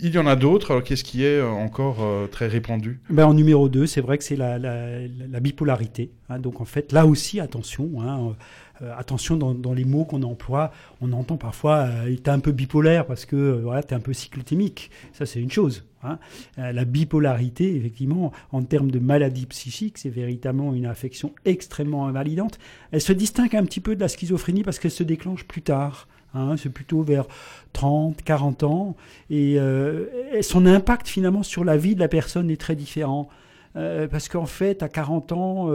il 0.00 0.14
y 0.14 0.18
en 0.18 0.26
a 0.26 0.34
d'autres. 0.34 0.70
Alors 0.70 0.82
qu'est-ce 0.82 1.04
qui 1.04 1.24
est 1.24 1.42
encore 1.42 1.98
très 2.30 2.46
répandu? 2.46 3.00
Ben, 3.10 3.26
en 3.26 3.34
numéro 3.34 3.68
2, 3.68 3.86
c'est 3.86 4.00
vrai 4.00 4.16
que 4.16 4.24
c'est 4.24 4.36
la, 4.36 4.58
la- 4.58 5.00
la 5.06 5.40
bipolarité. 5.40 6.10
hein. 6.30 6.38
donc 6.38 6.62
en 6.62 6.64
fait, 6.64 6.90
là 6.92 7.04
aussi, 7.06 7.38
attention. 7.38 7.90
hein, 8.00 8.34
euh, 8.82 8.94
attention 8.96 9.36
dans, 9.36 9.72
les 9.72 9.84
mots 9.84 10.04
qu'on 10.04 10.22
emploie. 10.22 10.70
On 11.00 11.12
entend 11.12 11.36
parfois 11.36 11.88
euh, 11.88 12.16
t'es 12.16 12.30
un 12.30 12.40
peu 12.40 12.52
bipolaire 12.52 13.06
parce 13.06 13.24
que 13.26 13.36
euh, 13.36 13.60
voilà, 13.62 13.82
un 13.90 14.00
peu 14.00 14.12
cyclotémique. 14.12 14.90
Ça, 15.12 15.26
c'est 15.26 15.40
une 15.40 15.50
chose. 15.50 15.84
hein. 16.02 16.18
Euh, 16.58 16.72
la 16.72 16.84
bipolarité, 16.84 17.76
effectivement, 17.76 18.32
en 18.52 18.62
termes 18.62 18.90
de 18.90 18.98
maladie 18.98 19.46
psychique, 19.46 19.98
c'est 19.98 20.08
véritablement 20.08 20.74
une 20.74 20.86
affection 20.86 21.32
extrêmement 21.44 22.06
invalidante. 22.06 22.58
Elle 22.92 23.00
se 23.00 23.12
distingue 23.12 23.54
un 23.56 23.64
petit 23.64 23.80
peu 23.80 23.94
de 23.94 24.00
la 24.00 24.08
schizophrénie 24.08 24.62
parce 24.62 24.78
qu'elle 24.78 24.90
se 24.90 25.02
déclenche 25.02 25.44
plus 25.44 25.62
tard. 25.62 26.08
hein. 26.34 26.56
c'est 26.56 26.70
plutôt 26.70 27.02
vers 27.02 27.26
30, 27.72 28.22
40 28.22 28.62
ans. 28.62 28.96
Et, 29.28 29.56
euh, 29.58 30.06
et 30.32 30.42
son 30.42 30.64
impact 30.66 31.06
finalement 31.06 31.42
sur 31.42 31.64
la 31.64 31.76
vie 31.76 31.94
de 31.94 32.00
la 32.00 32.08
personne 32.08 32.50
est 32.50 32.60
très 32.60 32.76
différent. 32.76 33.28
Parce 33.74 34.28
qu'en 34.28 34.46
fait, 34.46 34.82
à 34.82 34.88
40 34.88 35.30
ans, 35.30 35.68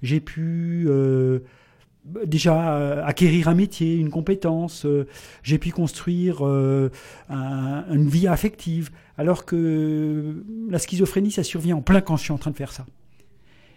j'ai 0.00 0.20
pu 0.20 0.88
déjà 2.26 2.76
euh, 2.76 3.04
acquérir 3.04 3.48
un 3.48 3.54
métier, 3.54 3.96
une 3.96 4.10
compétence, 4.10 4.84
euh, 4.86 5.06
j'ai 5.42 5.58
pu 5.58 5.70
construire 5.70 6.38
euh, 6.46 6.90
un- 7.30 7.84
une 7.92 8.08
vie 8.08 8.26
affective, 8.26 8.90
alors 9.18 9.44
que 9.44 10.42
la 10.68 10.78
schizophrénie, 10.78 11.30
ça 11.30 11.44
survient 11.44 11.76
en 11.76 11.82
plein 11.82 12.00
quand 12.00 12.16
je 12.16 12.22
suis 12.24 12.32
en 12.32 12.38
train 12.38 12.50
de 12.50 12.56
faire 12.56 12.72
ça. 12.72 12.86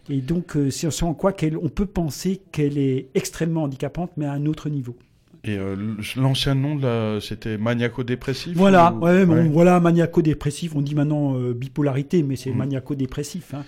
Et 0.09 0.21
donc, 0.21 0.55
c'est 0.69 0.87
en 1.03 1.13
quoi 1.15 1.33
on 1.63 1.69
peut 1.69 1.87
penser 1.87 2.39
qu'elle 2.51 2.77
est 2.77 3.07
extrêmement 3.15 3.63
handicapante, 3.63 4.11
mais 4.17 4.25
à 4.25 4.33
un 4.33 4.45
autre 4.45 4.69
niveau. 4.69 4.95
Et 5.43 5.57
euh, 5.57 5.75
l'ancien 6.15 6.55
nom, 6.55 6.79
c'était 7.21 7.57
maniaco-dépressif 7.57 8.55
Voilà, 8.55 8.93
ou- 8.93 8.99
ouais, 9.03 9.25
voilà, 9.25 9.79
maniaco-dépressif. 9.79 10.75
On 10.75 10.81
dit 10.81 10.95
maintenant 10.95 11.35
euh, 11.37 11.53
bipolarité, 11.53 12.23
mais 12.23 12.35
c'est 12.35 12.49
Mhm. 12.51 12.57
maniaco-dépressif, 12.57 13.53
hein, 13.53 13.63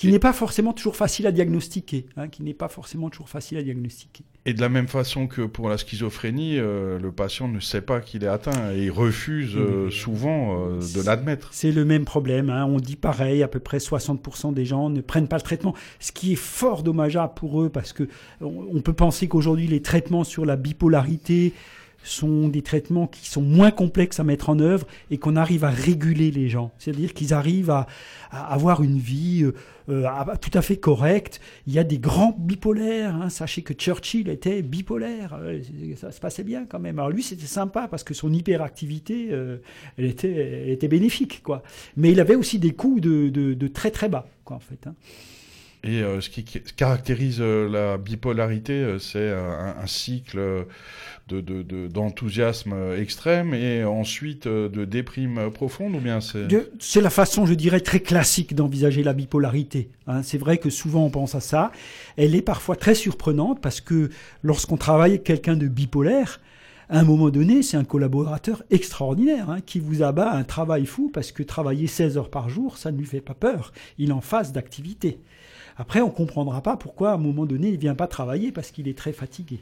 qui 0.00 0.10
n'est 0.10 0.18
pas 0.18 0.32
forcément 0.32 0.72
toujours 0.72 0.96
facile 0.96 1.26
à 1.26 1.32
diagnostiquer, 1.32 2.06
hein, 2.16 2.28
qui 2.28 2.42
n'est 2.42 2.54
pas 2.54 2.68
forcément 2.68 3.10
toujours 3.10 3.28
facile 3.28 3.58
à 3.58 3.62
diagnostiquer. 3.62 4.24
Et 4.46 4.54
de 4.54 4.60
la 4.62 4.70
même 4.70 4.88
façon 4.88 5.26
que 5.26 5.42
pour 5.42 5.68
la 5.68 5.76
schizophrénie, 5.76 6.58
euh, 6.58 6.98
le 6.98 7.12
patient 7.12 7.48
ne 7.48 7.60
sait 7.60 7.82
pas 7.82 8.00
qu'il 8.00 8.24
est 8.24 8.28
atteint 8.28 8.72
et 8.72 8.84
il 8.84 8.90
refuse 8.90 9.54
euh, 9.56 9.90
souvent 9.90 10.58
euh, 10.70 10.80
de 10.80 11.02
l'admettre. 11.04 11.50
C'est 11.52 11.72
le 11.72 11.84
même 11.84 12.06
problème. 12.06 12.48
hein. 12.48 12.64
On 12.64 12.78
dit 12.78 12.96
pareil, 12.96 13.42
à 13.42 13.48
peu 13.48 13.60
près 13.60 13.76
60% 13.76 14.54
des 14.54 14.64
gens 14.64 14.88
ne 14.88 15.02
prennent 15.02 15.28
pas 15.28 15.36
le 15.36 15.42
traitement, 15.42 15.74
ce 15.98 16.12
qui 16.12 16.32
est 16.32 16.36
fort 16.36 16.82
dommageable 16.82 17.34
pour 17.36 17.60
eux 17.62 17.68
parce 17.68 17.92
que 17.92 18.08
on, 18.40 18.68
on 18.72 18.80
peut 18.80 18.94
penser 18.94 19.28
qu'aujourd'hui 19.28 19.66
les 19.66 19.82
traitements 19.82 20.24
sur 20.24 20.46
la 20.46 20.56
bipolarité 20.56 21.52
sont 22.02 22.48
des 22.48 22.62
traitements 22.62 23.06
qui 23.06 23.28
sont 23.28 23.42
moins 23.42 23.70
complexes 23.70 24.20
à 24.20 24.24
mettre 24.24 24.48
en 24.50 24.58
œuvre 24.58 24.86
et 25.10 25.18
qu'on 25.18 25.36
arrive 25.36 25.64
à 25.64 25.70
réguler 25.70 26.30
les 26.30 26.48
gens. 26.48 26.72
C'est-à-dire 26.78 27.12
qu'ils 27.14 27.34
arrivent 27.34 27.70
à, 27.70 27.86
avoir 28.30 28.82
une 28.82 28.98
vie 28.98 29.42
euh, 29.44 29.52
euh, 29.88 30.06
tout 30.40 30.50
à 30.56 30.62
fait 30.62 30.76
correcte. 30.76 31.40
Il 31.66 31.72
y 31.72 31.78
a 31.78 31.84
des 31.84 31.98
grands 31.98 32.34
bipolaires. 32.38 33.14
hein. 33.14 33.28
Sachez 33.28 33.62
que 33.62 33.74
Churchill 33.74 34.28
était 34.28 34.62
bipolaire. 34.62 35.36
Euh, 35.40 35.60
Ça 35.96 36.10
se 36.12 36.20
passait 36.20 36.44
bien 36.44 36.64
quand 36.66 36.78
même. 36.80 36.98
Alors 36.98 37.10
lui, 37.10 37.22
c'était 37.22 37.46
sympa 37.46 37.88
parce 37.88 38.04
que 38.04 38.14
son 38.14 38.32
hyperactivité, 38.32 39.28
elle, 39.98 40.04
était, 40.06 40.88
bénéfique. 40.88 41.42
quoi. 41.42 41.62
Mais 41.96 42.12
il 42.12 42.20
avait 42.20 42.34
aussi 42.36 42.58
des 42.58 42.70
de- 42.70 43.28
de 43.54 43.68
très 43.68 43.90
très 43.90 44.08
bas, 44.08 44.26
quoi, 44.44 44.56
en 44.56 44.60
fait. 44.60 44.86
hein. 44.86 44.94
Et 45.82 46.02
euh, 46.02 46.20
ce 46.20 46.28
qui 46.28 46.44
caractérise 46.44 47.38
euh, 47.40 47.66
la 47.68 47.96
bipolarité, 47.96 48.74
euh, 48.74 48.98
c'est 48.98 49.30
un, 49.30 49.86
cycle 49.86 50.38
euh, 50.38 50.62
de- 51.28 51.40
de- 51.40 51.88
d'enthousiasme 51.88 52.74
extrême 52.98 53.54
et 53.54 53.82
ensuite 53.84 54.46
de 54.46 54.84
déprime 54.84 55.50
profonde, 55.50 55.94
ou 55.94 56.00
bien 56.00 56.20
c'est... 56.20 56.46
C'est 56.80 57.00
la 57.00 57.08
façon, 57.08 57.46
je 57.46 57.54
dirais, 57.54 57.80
très 57.80 58.00
classique 58.00 58.54
d'envisager 58.54 59.02
la 59.02 59.14
bipolarité. 59.14 59.88
hein. 60.06 60.22
C'est 60.22 60.36
vrai 60.38 60.58
que 60.58 60.68
souvent 60.68 61.04
on 61.06 61.10
pense 61.10 61.34
à 61.34 61.40
ça. 61.40 61.72
Elle 62.18 62.34
est 62.34 62.42
parfois 62.42 62.76
très 62.76 62.94
surprenante 62.94 63.60
parce 63.62 63.80
que 63.80 64.10
lorsqu'on 64.42 64.76
travaille 64.76 65.12
avec 65.12 65.24
quelqu'un 65.24 65.56
de 65.56 65.66
bipolaire, 65.66 66.40
à 66.90 66.98
un 66.98 67.04
moment 67.04 67.30
donné, 67.30 67.62
c'est 67.62 67.76
un 67.76 67.84
collaborateur 67.84 68.64
extraordinaire 68.70 69.48
hein, 69.48 69.60
qui 69.64 69.78
vous 69.78 70.02
abat 70.02 70.32
un 70.32 70.42
travail 70.42 70.84
fou 70.84 71.10
parce 71.14 71.30
que 71.32 71.42
travailler 71.44 71.86
16 71.86 72.18
heures 72.18 72.30
par 72.30 72.48
jour, 72.50 72.76
ça 72.76 72.90
ne 72.90 72.98
lui 72.98 73.06
fait 73.06 73.20
pas 73.20 73.34
peur. 73.34 73.72
Il 73.98 74.12
en 74.12 74.20
phase 74.20 74.52
d'activité. 74.52 75.20
Après, 75.80 76.02
on 76.02 76.10
comprendra 76.10 76.60
pas 76.60 76.76
pourquoi 76.76 77.12
à 77.12 77.14
un 77.14 77.16
moment 77.16 77.46
donné, 77.46 77.70
il 77.70 77.78
vient 77.78 77.94
pas 77.94 78.06
travailler 78.06 78.52
parce 78.52 78.70
qu'il 78.70 78.86
est 78.86 78.96
très 78.98 79.12
fatigué. 79.14 79.60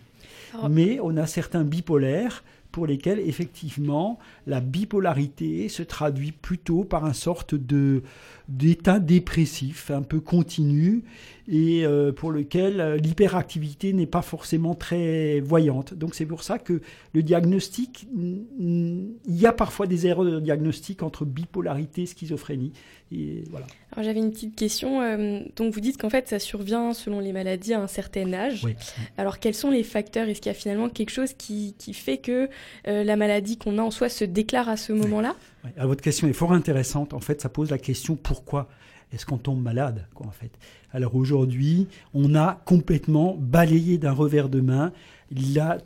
Alors- 0.52 0.68
Mais 0.68 0.98
on 1.00 1.16
a 1.16 1.28
certains 1.28 1.62
bipolaires 1.62 2.42
pour 2.72 2.88
lesquels 2.88 3.20
effectivement 3.20 4.18
la 4.48 4.60
bipolarité 4.60 5.68
se 5.68 5.84
traduit 5.84 6.32
plutôt 6.32 6.82
par 6.82 7.04
un 7.04 7.12
sorte 7.12 7.54
de 7.54 8.02
d'état 8.48 8.98
dépressif 8.98 9.90
un 9.90 10.02
peu 10.02 10.20
continu 10.20 11.04
et 11.50 11.84
euh, 11.84 12.12
pour 12.12 12.30
lequel 12.30 12.80
euh, 12.80 12.96
l'hyperactivité 12.96 13.92
n'est 13.92 14.06
pas 14.06 14.22
forcément 14.22 14.74
très 14.74 15.40
voyante. 15.40 15.94
Donc 15.94 16.14
c'est 16.14 16.26
pour 16.26 16.42
ça 16.42 16.58
que 16.58 16.80
le 17.14 17.22
diagnostic, 17.22 18.06
il 18.18 19.16
y 19.26 19.46
a 19.46 19.52
parfois 19.52 19.86
des 19.86 20.06
erreurs 20.06 20.24
de 20.24 20.40
diagnostic 20.40 21.02
entre 21.02 21.24
bipolarité 21.24 22.02
et 22.02 22.06
schizophrénie. 22.06 22.72
Et 23.10 23.44
voilà. 23.50 23.66
Alors 23.92 24.04
j'avais 24.04 24.20
une 24.20 24.30
petite 24.30 24.56
question. 24.56 25.00
euh, 25.00 25.40
donc 25.56 25.72
vous 25.72 25.80
dites 25.80 25.96
qu'en 25.96 26.10
fait 26.10 26.28
ça 26.28 26.38
survient 26.38 26.92
selon 26.92 27.20
les 27.20 27.32
maladies 27.32 27.72
à 27.74 27.80
un 27.80 27.86
certain 27.86 28.32
âge. 28.34 28.64
Oui. 28.64 28.74
Alors 29.16 29.38
quels 29.38 29.54
sont 29.54 29.70
les 29.70 29.82
facteurs? 29.82 30.28
Est-ce 30.28 30.40
qu'il 30.40 30.50
y 30.50 30.54
a 30.54 30.58
finalement 30.58 30.88
quelque 30.90 31.10
chose 31.10 31.32
qui, 31.32 31.74
qui 31.78 31.94
fait 31.94 32.18
que 32.18 32.48
euh, 32.86 33.04
la 33.04 33.16
maladie 33.16 33.56
qu'on 33.56 33.78
a 33.78 33.82
en 33.82 33.90
soi 33.90 34.08
se 34.08 34.24
déclare 34.24 34.68
à 34.68 34.76
ce 34.76 34.92
moment-là? 34.92 35.34
Alors, 35.76 35.88
votre 35.88 36.02
question 36.02 36.28
est 36.28 36.32
fort 36.32 36.52
intéressante. 36.52 37.14
En 37.14 37.20
fait, 37.20 37.40
ça 37.40 37.48
pose 37.48 37.70
la 37.70 37.78
question 37.78 38.16
pourquoi 38.16 38.68
est-ce 39.12 39.24
qu'on 39.24 39.38
tombe 39.38 39.62
malade 39.62 40.06
en 40.16 40.30
fait? 40.30 40.50
Alors 40.92 41.14
aujourd'hui, 41.16 41.86
on 42.12 42.34
a 42.34 42.60
complètement 42.66 43.36
balayé 43.38 43.96
d'un 43.98 44.12
revers 44.12 44.48
de 44.48 44.60
main 44.60 44.92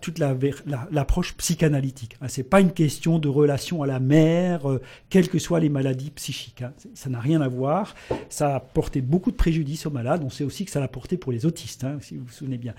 toute 0.00 0.20
l'approche 0.20 1.34
psychanalytique. 1.36 2.16
Hein, 2.20 2.28
C'est 2.28 2.44
pas 2.44 2.60
une 2.60 2.72
question 2.72 3.18
de 3.18 3.28
relation 3.28 3.82
à 3.82 3.86
la 3.88 3.98
mère, 3.98 4.70
euh, 4.70 4.80
quelles 5.10 5.28
que 5.28 5.40
soient 5.40 5.58
les 5.58 5.68
maladies 5.68 6.10
psychiques. 6.10 6.62
hein. 6.62 6.72
Ça 6.94 7.10
n'a 7.10 7.18
rien 7.18 7.40
à 7.40 7.48
voir. 7.48 7.96
Ça 8.28 8.54
a 8.54 8.60
porté 8.60 9.00
beaucoup 9.00 9.32
de 9.32 9.36
préjudice 9.36 9.84
aux 9.86 9.90
malades. 9.90 10.22
On 10.24 10.30
sait 10.30 10.44
aussi 10.44 10.64
que 10.64 10.70
ça 10.70 10.78
l'a 10.78 10.86
porté 10.86 11.16
pour 11.16 11.32
les 11.32 11.44
autistes, 11.44 11.82
hein, 11.82 11.98
si 12.00 12.16
vous 12.16 12.24
vous 12.24 12.32
souvenez 12.32 12.58
bien. 12.58 12.74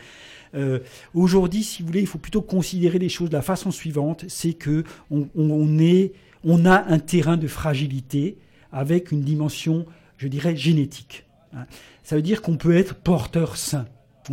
Euh, 0.56 0.80
Aujourd'hui, 1.14 1.64
si 1.64 1.82
vous 1.82 1.88
voulez, 1.88 2.00
il 2.02 2.08
faut 2.08 2.18
plutôt 2.18 2.42
considérer 2.42 2.98
les 2.98 3.10
choses 3.10 3.30
de 3.30 3.36
la 3.36 3.42
façon 3.42 3.72
suivante, 3.72 4.24
c'est 4.30 4.54
que 4.54 4.86
on 5.12 5.80
est, 5.80 6.14
on 6.44 6.66
a 6.66 6.84
un 6.92 7.00
terrain 7.00 7.38
de 7.38 7.48
fragilité 7.48 8.38
avec 8.72 9.12
une 9.12 9.22
dimension, 9.22 9.86
je 10.18 10.28
dirais, 10.28 10.56
génétique. 10.56 11.26
hein. 11.56 11.66
Ça 12.04 12.16
veut 12.16 12.22
dire 12.22 12.42
qu'on 12.42 12.58
peut 12.58 12.76
être 12.76 12.96
porteur 12.96 13.56
sain. 13.56 13.86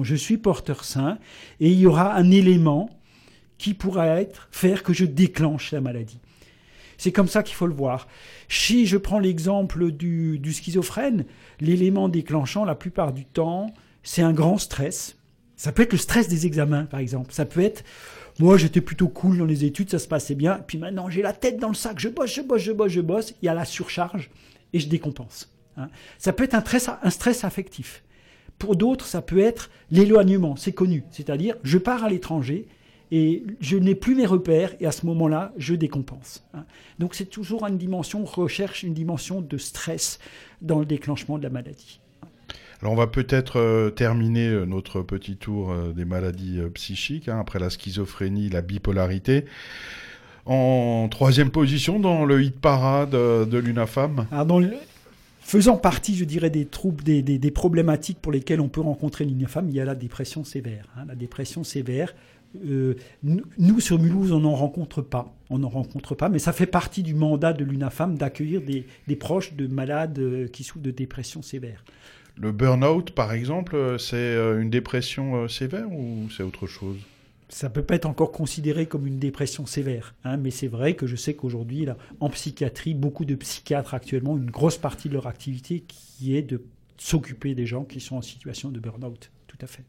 Je 0.03 0.15
suis 0.15 0.39
porteur 0.39 0.85
sain 0.85 1.19
et 1.61 1.71
il 1.71 1.79
y 1.79 1.87
aura 1.87 2.15
un 2.15 2.31
élément 2.31 2.91
qui 3.59 3.75
pourra 3.75 4.21
être 4.21 4.49
faire 4.51 4.83
que 4.83 4.93
je 4.93 5.05
déclenche 5.05 5.73
la 5.73 5.81
maladie. 5.81 6.19
C'est 6.97 7.13
comme 7.13 7.29
ça 7.29 7.43
qu'il 7.43 7.55
faut 7.55 7.67
le 7.67 7.75
voir. 7.75 8.09
Si 8.49 8.87
je 8.87 8.97
prends 8.97 9.19
l'exemple 9.19 9.91
du, 9.91 10.39
du 10.39 10.53
schizophrène, 10.53 11.25
l'élément 11.61 12.09
déclenchant, 12.09 12.65
la 12.65 12.75
plupart 12.75 13.13
du 13.13 13.25
temps, 13.25 13.73
c'est 14.03 14.23
un 14.23 14.33
grand 14.33 14.59
stress. 14.59 15.17
Ça 15.57 15.73
peut 15.73 15.83
être 15.83 15.93
le 15.93 15.99
stress 15.99 16.29
des 16.29 16.47
examens, 16.47 16.85
par 16.85 17.01
exemple. 17.01 17.33
Ça 17.33 17.45
peut 17.45 17.61
être, 17.61 17.85
moi 18.41 18.57
j'étais 18.57 18.81
plutôt 18.81 19.09
cool 19.09 19.39
dans 19.39 19.45
les 19.45 19.65
études, 19.65 19.91
ça 19.91 19.99
se 19.99 20.09
passait 20.09 20.35
bien. 20.35 20.63
Puis 20.67 20.79
maintenant 20.79 21.09
j'ai 21.11 21.23
la 21.23 21.33
tête 21.33 21.59
dans 21.59 21.69
le 21.69 21.75
sac, 21.75 21.99
je 21.99 22.09
bosse, 22.09 22.35
je 22.35 22.41
bosse, 22.41 22.63
je 22.63 22.73
bosse, 22.73 22.93
je 22.93 23.01
bosse. 23.01 23.35
Il 23.43 23.47
y 23.47 23.49
a 23.49 23.55
la 23.55 23.65
surcharge 23.65 24.31
et 24.73 24.81
je 24.81 24.89
décompense. 24.89 25.53
hein. 25.77 25.89
Ça 26.19 26.33
peut 26.33 26.45
être 26.45 26.55
un 26.55 27.11
stress, 27.11 27.45
affectif. 27.45 28.03
Pour 28.59 28.77
d'autres, 28.77 29.07
ça 29.07 29.23
peut 29.23 29.39
être 29.39 29.71
l'éloignement, 29.91 30.57
c'est 30.57 30.73
connu. 30.73 31.05
C'est-à-dire, 31.11 31.57
je 31.63 31.79
pars 31.79 32.05
à 32.05 32.11
l'étranger 32.11 32.67
et 33.11 33.45
je 33.61 33.77
n'ai 33.77 33.95
plus 33.95 34.15
mes 34.15 34.27
repères 34.27 34.75
et 34.81 34.87
à 34.87 34.93
ce 34.93 35.07
moment-là, 35.07 35.53
je 35.57 35.75
décompense. 35.75 36.45
hein. 36.55 36.65
Donc 36.99 37.15
c'est 37.15 37.27
toujours 37.27 37.67
une 37.67 37.79
dimension, 37.79 38.23
on 38.23 38.25
recherche 38.25 38.83
une 38.83 38.95
dimension 38.95 39.41
de 39.41 39.59
stress 39.59 40.19
dans 40.63 40.79
le 40.79 40.87
déclenchement 40.87 41.39
de 41.39 41.43
la 41.43 41.51
maladie. 41.51 42.00
Alors 42.83 42.95
on 42.95 42.97
va 42.97 43.07
peut-être 43.07 43.59
euh, 43.59 43.91
terminer 43.91 44.49
euh, 44.49 44.65
notre 44.65 45.03
petit 45.03 45.37
tour 45.37 45.71
euh, 45.71 45.93
des 45.93 46.07
maladies 46.07 46.61
psychiques, 46.73 47.29
hein, 47.29 47.39
après 47.39 47.59
la 47.59 47.69
schizophrénie, 47.69 48.49
la 48.49 48.63
bipolarité. 48.63 49.45
En 50.47 51.09
troisième 51.11 51.51
position 51.51 52.01
dans 52.01 52.25
le 52.25 52.43
hit 52.43 52.59
parade 52.59 53.11
de 53.11 53.59
l'UNAFAM. 53.59 54.27
Le- 54.33 54.73
faisant 55.41 55.77
partie, 55.77 56.17
je 56.17 56.25
dirais, 56.25 56.49
des 56.49 56.65
troubles, 56.65 57.05
des, 57.05 57.51
problématiques 57.51 58.19
pour 58.21 58.33
lesquelles 58.33 58.61
on 58.61 58.69
peut 58.69 58.81
rencontrer 58.81 59.27
l'INAFAM, 59.27 59.69
il 59.69 59.75
y 59.75 59.81
a 59.81 59.85
la 59.85 59.95
dépression 59.95 60.43
sévère. 60.43 60.87
hein. 60.97 61.05
La 61.07 61.15
dépression 61.15 61.63
sévère, 61.63 62.15
nous, 62.65 63.81
sur 63.81 63.99
Mulhouse, 64.01 64.33
on 64.33 64.41
n'en 64.41 64.55
rencontre 64.55 65.03
pas. 65.03 65.33
On 65.51 65.59
n'en 65.59 65.69
rencontre 65.69 66.15
pas, 66.15 66.31
mais 66.31 66.39
ça 66.39 66.53
fait 66.53 66.67
partie 66.67 67.03
du 67.03 67.15
mandat 67.15 67.53
de 67.53 67.63
l'UNAFAM 67.65 68.17
d'accueillir 68.17 68.63
des, 68.63 69.17
proches 69.17 69.53
de 69.53 69.67
malades 69.67 70.49
qui 70.53 70.65
souffrent 70.65 70.83
de 70.83 70.91
dépression 70.91 71.43
sévère. 71.43 71.85
Le 72.41 72.53
burn-out, 72.53 73.11
par 73.11 73.33
exemple, 73.33 73.77
euh, 73.77 73.99
c'est 73.99 74.17
euh, 74.17 74.63
une 74.63 74.71
dépression 74.71 75.37
euh, 75.37 75.49
sévère 75.49 75.93
ou 75.93 76.27
c'est 76.35 76.43
autre 76.43 76.67
chose? 76.67 76.97
Ça 77.51 77.69
peut 77.69 77.83
pas 77.83 77.97
être 77.97 78.07
encore 78.07 78.33
considéré 78.33 78.87
comme 78.87 79.07
une 79.07 79.19
dépression 79.19 79.67
sévère, 79.67 80.15
hein, 80.25 80.39
mais 80.39 80.51
c'est 80.51 80.69
vrai 80.69 80.95
que 80.95 81.07
je 81.07 81.17
sais 81.17 81.35
qu'aujourd'hui, 81.35 81.87
en 82.21 82.31
psychiatrie, 82.31 82.95
beaucoup 82.95 83.27
de 83.27 83.35
psychiatres 83.35 83.93
actuellement, 83.93 84.39
une 84.39 84.51
grosse 84.51 84.79
partie 84.79 85.09
de 85.09 85.15
leur 85.15 85.27
activité 85.27 85.85
qui 85.87 86.35
est 86.35 86.43
de 86.43 86.63
s'occuper 86.97 87.55
des 87.55 87.67
gens 87.67 87.85
qui 87.85 88.01
sont 88.01 88.17
en 88.17 88.23
situation 88.23 88.71
de 88.71 88.81
burn-out. 88.81 89.31
Tout 89.47 89.59
à 89.61 89.67
fait. 89.67 89.83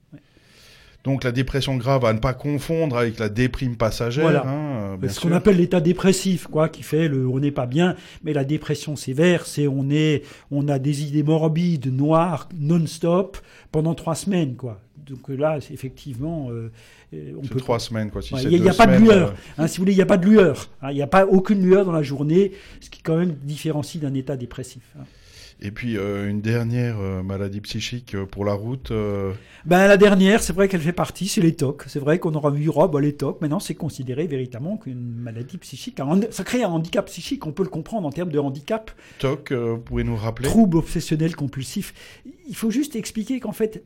Donc 1.03 1.23
la 1.23 1.31
dépression 1.31 1.77
grave 1.77 2.05
à 2.05 2.13
ne 2.13 2.19
pas 2.19 2.33
confondre 2.35 2.95
avec 2.95 3.17
la 3.17 3.27
déprime 3.29 3.75
passagère. 3.75 4.23
Voilà. 4.23 4.45
hein, 4.47 4.97
euh, 5.03 5.09
ce 5.09 5.19
qu'on 5.19 5.31
appelle 5.31 5.57
l'état 5.57 5.81
dépressif, 5.81 6.45
quoi, 6.47 6.69
qui 6.69 6.83
fait 6.83 7.07
le 7.07 7.27
on 7.27 7.39
n'est 7.39 7.49
pas 7.51 7.65
bien, 7.65 7.95
mais 8.23 8.33
la 8.33 8.43
dépression 8.43 8.95
sévère, 8.95 9.45
c'est 9.47 9.67
on 9.67 9.89
est, 9.89 10.21
on 10.51 10.67
a 10.67 10.77
des 10.77 11.03
idées 11.03 11.23
morbides, 11.23 11.91
noires, 11.91 12.49
non-stop 12.59 13.37
pendant 13.71 13.95
trois 13.95 14.15
semaines, 14.15 14.55
quoi. 14.55 14.79
Donc 15.09 15.27
là, 15.29 15.57
c'est 15.59 15.73
effectivement, 15.73 16.49
euh, 16.51 16.71
euh, 17.13 17.33
on 17.35 17.41
peut 17.47 17.59
trois 17.59 17.79
semaines, 17.79 18.11
quoi. 18.11 18.21
Si 18.21 18.33
Ouais, 18.35 18.43
Il 18.43 18.61
n'y 18.61 18.69
a, 18.69 18.71
a 18.71 18.75
pas 18.75 18.85
de 18.85 18.97
lueur. 19.01 19.29
euh, 19.29 19.33
hein, 19.57 19.67
si 19.67 19.77
vous 19.77 19.81
voulez, 19.81 19.93
il 19.93 19.97
n'y 19.97 20.01
a 20.03 20.05
pas 20.05 20.17
de 20.17 20.25
lueur. 20.27 20.69
hein, 20.83 20.91
Il 20.91 20.95
n'y 20.95 21.01
a 21.01 21.07
pas 21.07 21.25
aucune 21.25 21.63
lueur 21.63 21.83
dans 21.83 21.91
la 21.91 22.03
journée, 22.03 22.51
ce 22.79 22.89
qui 22.91 23.01
quand 23.01 23.17
même 23.17 23.33
différencie 23.43 23.99
d'un 24.01 24.13
état 24.13 24.37
dépressif. 24.37 24.83
hein. 24.99 25.03
Et 25.63 25.69
puis 25.71 25.95
euh, 25.97 26.27
une 26.27 26.41
dernière 26.41 26.99
euh, 26.99 27.21
maladie 27.21 27.61
psychique 27.61 28.15
euh, 28.15 28.25
pour 28.25 28.45
la 28.45 28.53
route. 28.53 28.89
euh, 28.89 29.31
Ben, 29.65 29.87
la 29.87 29.95
dernière, 29.97 30.41
c'est 30.41 30.53
vrai 30.53 30.67
qu'elle 30.67 30.81
fait 30.81 30.91
partie, 30.91 31.27
c'est 31.27 31.41
les 31.41 31.53
TOC. 31.55 31.83
C'est 31.87 31.99
vrai 31.99 32.17
qu'on 32.17 32.33
aura 32.33 32.49
vu, 32.49 32.67
bah, 32.91 32.99
les 32.99 33.13
TOC, 33.13 33.41
maintenant 33.41 33.59
c'est 33.59 33.75
considéré 33.75 34.25
véritablement 34.25 34.77
qu'une 34.77 34.99
maladie 35.15 35.57
psychique. 35.59 35.99
Ça 36.31 36.43
crée 36.43 36.63
un 36.63 36.69
handicap 36.69 37.05
psychique, 37.05 37.45
on 37.45 37.51
peut 37.51 37.63
le 37.63 37.69
comprendre 37.69 38.07
en 38.07 38.11
termes 38.11 38.31
de 38.31 38.39
handicap, 38.39 38.91
TOC, 39.19 39.51
vous 39.51 39.77
pouvez 39.77 40.03
nous 40.03 40.15
rappeler? 40.15 40.47
Trouble 40.47 40.77
obsessionnel 40.77 41.35
compulsif. 41.35 41.93
Il 42.47 42.55
faut 42.55 42.71
juste 42.71 42.95
expliquer 42.95 43.39
qu'en 43.39 43.51
fait, 43.51 43.83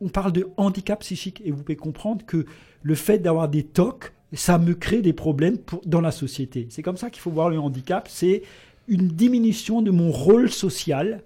on 0.00 0.08
parle 0.08 0.32
de 0.32 0.46
handicap 0.58 1.00
psychique 1.00 1.40
et 1.44 1.50
vous 1.50 1.62
pouvez 1.62 1.76
comprendre 1.76 2.24
que 2.26 2.44
le 2.82 2.94
fait 2.94 3.18
d'avoir 3.18 3.48
des 3.48 3.62
TOC, 3.62 4.12
ça 4.34 4.58
me 4.58 4.74
crée 4.74 5.00
des 5.00 5.14
problèmes 5.14 5.56
pour- 5.56 5.80
dans 5.86 6.02
la 6.02 6.10
société. 6.12 6.66
C'est 6.70 6.82
comme 6.82 6.98
ça 6.98 7.08
qu'il 7.08 7.22
faut 7.22 7.30
voir 7.30 7.48
le 7.48 7.58
handicap, 7.58 8.08
c'est 8.10 8.42
une 8.88 9.08
diminution 9.08 9.82
de 9.82 9.90
mon 9.90 10.10
rôle 10.10 10.50
social 10.50 11.22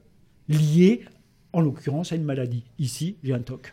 lié, 0.48 1.04
en 1.52 1.60
l'occurrence, 1.60 2.12
à 2.12 2.16
une 2.16 2.24
maladie. 2.24 2.64
Ici, 2.78 3.16
j'ai 3.22 3.32
un 3.32 3.40
TOC. 3.40 3.72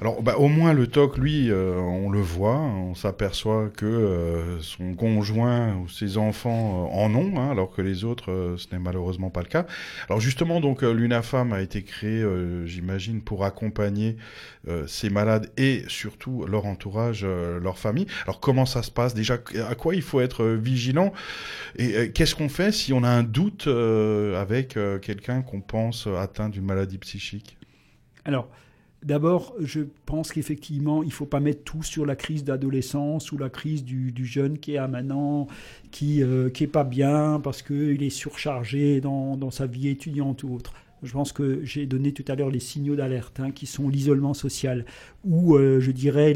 Alors, 0.00 0.22
bah, 0.22 0.36
au 0.38 0.46
moins 0.46 0.72
le 0.72 0.86
TOC, 0.86 1.18
lui, 1.18 1.50
euh, 1.50 1.76
on 1.76 2.08
le 2.08 2.20
voit, 2.20 2.60
on 2.60 2.94
s'aperçoit 2.94 3.68
que 3.68 3.84
euh, 3.84 4.60
son 4.60 4.94
conjoint 4.94 5.74
ou 5.76 5.88
ses 5.88 6.18
enfants 6.18 6.86
euh, 6.86 6.96
en 6.96 7.14
ont, 7.16 7.36
hein, 7.36 7.50
alors 7.50 7.72
que 7.72 7.82
les 7.82 8.04
autres, 8.04 8.54
ce 8.58 8.66
n'est 8.72 8.78
malheureusement 8.78 9.30
pas 9.30 9.40
le 9.40 9.48
cas. 9.48 9.66
Alors 10.08 10.20
justement, 10.20 10.60
donc 10.60 10.82
l'UNAFAM 10.82 11.52
a 11.52 11.60
été 11.60 11.82
créée, 11.82 12.24
j'imagine, 12.64 13.22
pour 13.22 13.44
accompagner 13.44 14.16
ces 14.86 15.10
malades 15.10 15.50
et 15.56 15.84
surtout 15.88 16.44
leur 16.46 16.66
entourage, 16.66 17.24
leur 17.24 17.78
famille. 17.78 18.06
Alors 18.24 18.40
comment 18.40 18.66
ça 18.66 18.82
se 18.82 18.90
passe? 18.90 19.14
Déjà 19.14 19.38
À 19.68 19.74
quoi 19.74 19.94
il 19.94 20.02
faut 20.02 20.20
être 20.20 20.44
vigilant? 20.44 21.12
Et 21.76 22.12
qu'est-ce 22.12 22.34
qu'on 22.34 22.48
fait 22.48 22.72
si 22.72 22.92
on 22.92 23.02
a 23.02 23.08
un 23.08 23.22
doute 23.22 23.66
avec 23.66 24.78
quelqu'un 25.02 25.42
qu'on 25.42 25.60
pense 25.60 26.06
atteint 26.06 26.48
d'une 26.48 26.64
maladie 26.64 26.98
psychique? 26.98 27.56
Alors, 28.24 28.48
d'abord, 29.02 29.54
je 29.60 29.80
pense 30.06 30.32
qu'effectivement, 30.32 31.02
il 31.02 31.08
ne 31.08 31.12
faut 31.12 31.26
pas 31.26 31.40
mettre 31.40 31.64
tout 31.64 31.82
sur 31.82 32.06
la 32.06 32.16
crise 32.16 32.44
d'adolescence 32.44 33.32
ou 33.32 33.38
la 33.38 33.48
crise 33.48 33.84
du, 33.84 34.26
jeune 34.26 34.58
qui 34.58 34.74
est 34.74 34.78
à 34.78 34.88
maintenant, 34.88 35.46
qui 35.90 36.22
n'est 36.22 36.46
est 36.48 36.70
pas 36.70 36.84
bien 36.84 37.40
parce 37.42 37.62
qu'il 37.62 38.02
est 38.02 38.10
surchargé 38.10 39.00
dans, 39.00 39.36
dans 39.36 39.50
sa 39.50 39.66
vie 39.66 39.88
étudiante 39.88 40.42
ou 40.42 40.54
autre. 40.54 40.72
Je 41.02 41.12
pense 41.12 41.32
que 41.32 41.64
j'ai 41.64 41.86
donné 41.86 42.12
tout 42.12 42.24
à 42.28 42.34
l'heure 42.34 42.50
les 42.50 42.60
signaux 42.60 42.96
d'alerte, 42.96 43.38
hein, 43.40 43.50
qui 43.52 43.66
sont 43.66 43.88
l'isolement 43.88 44.34
social, 44.34 44.84
ou 45.24 45.56
euh, 45.56 45.80
je 45.80 45.90
dirais 45.92 46.34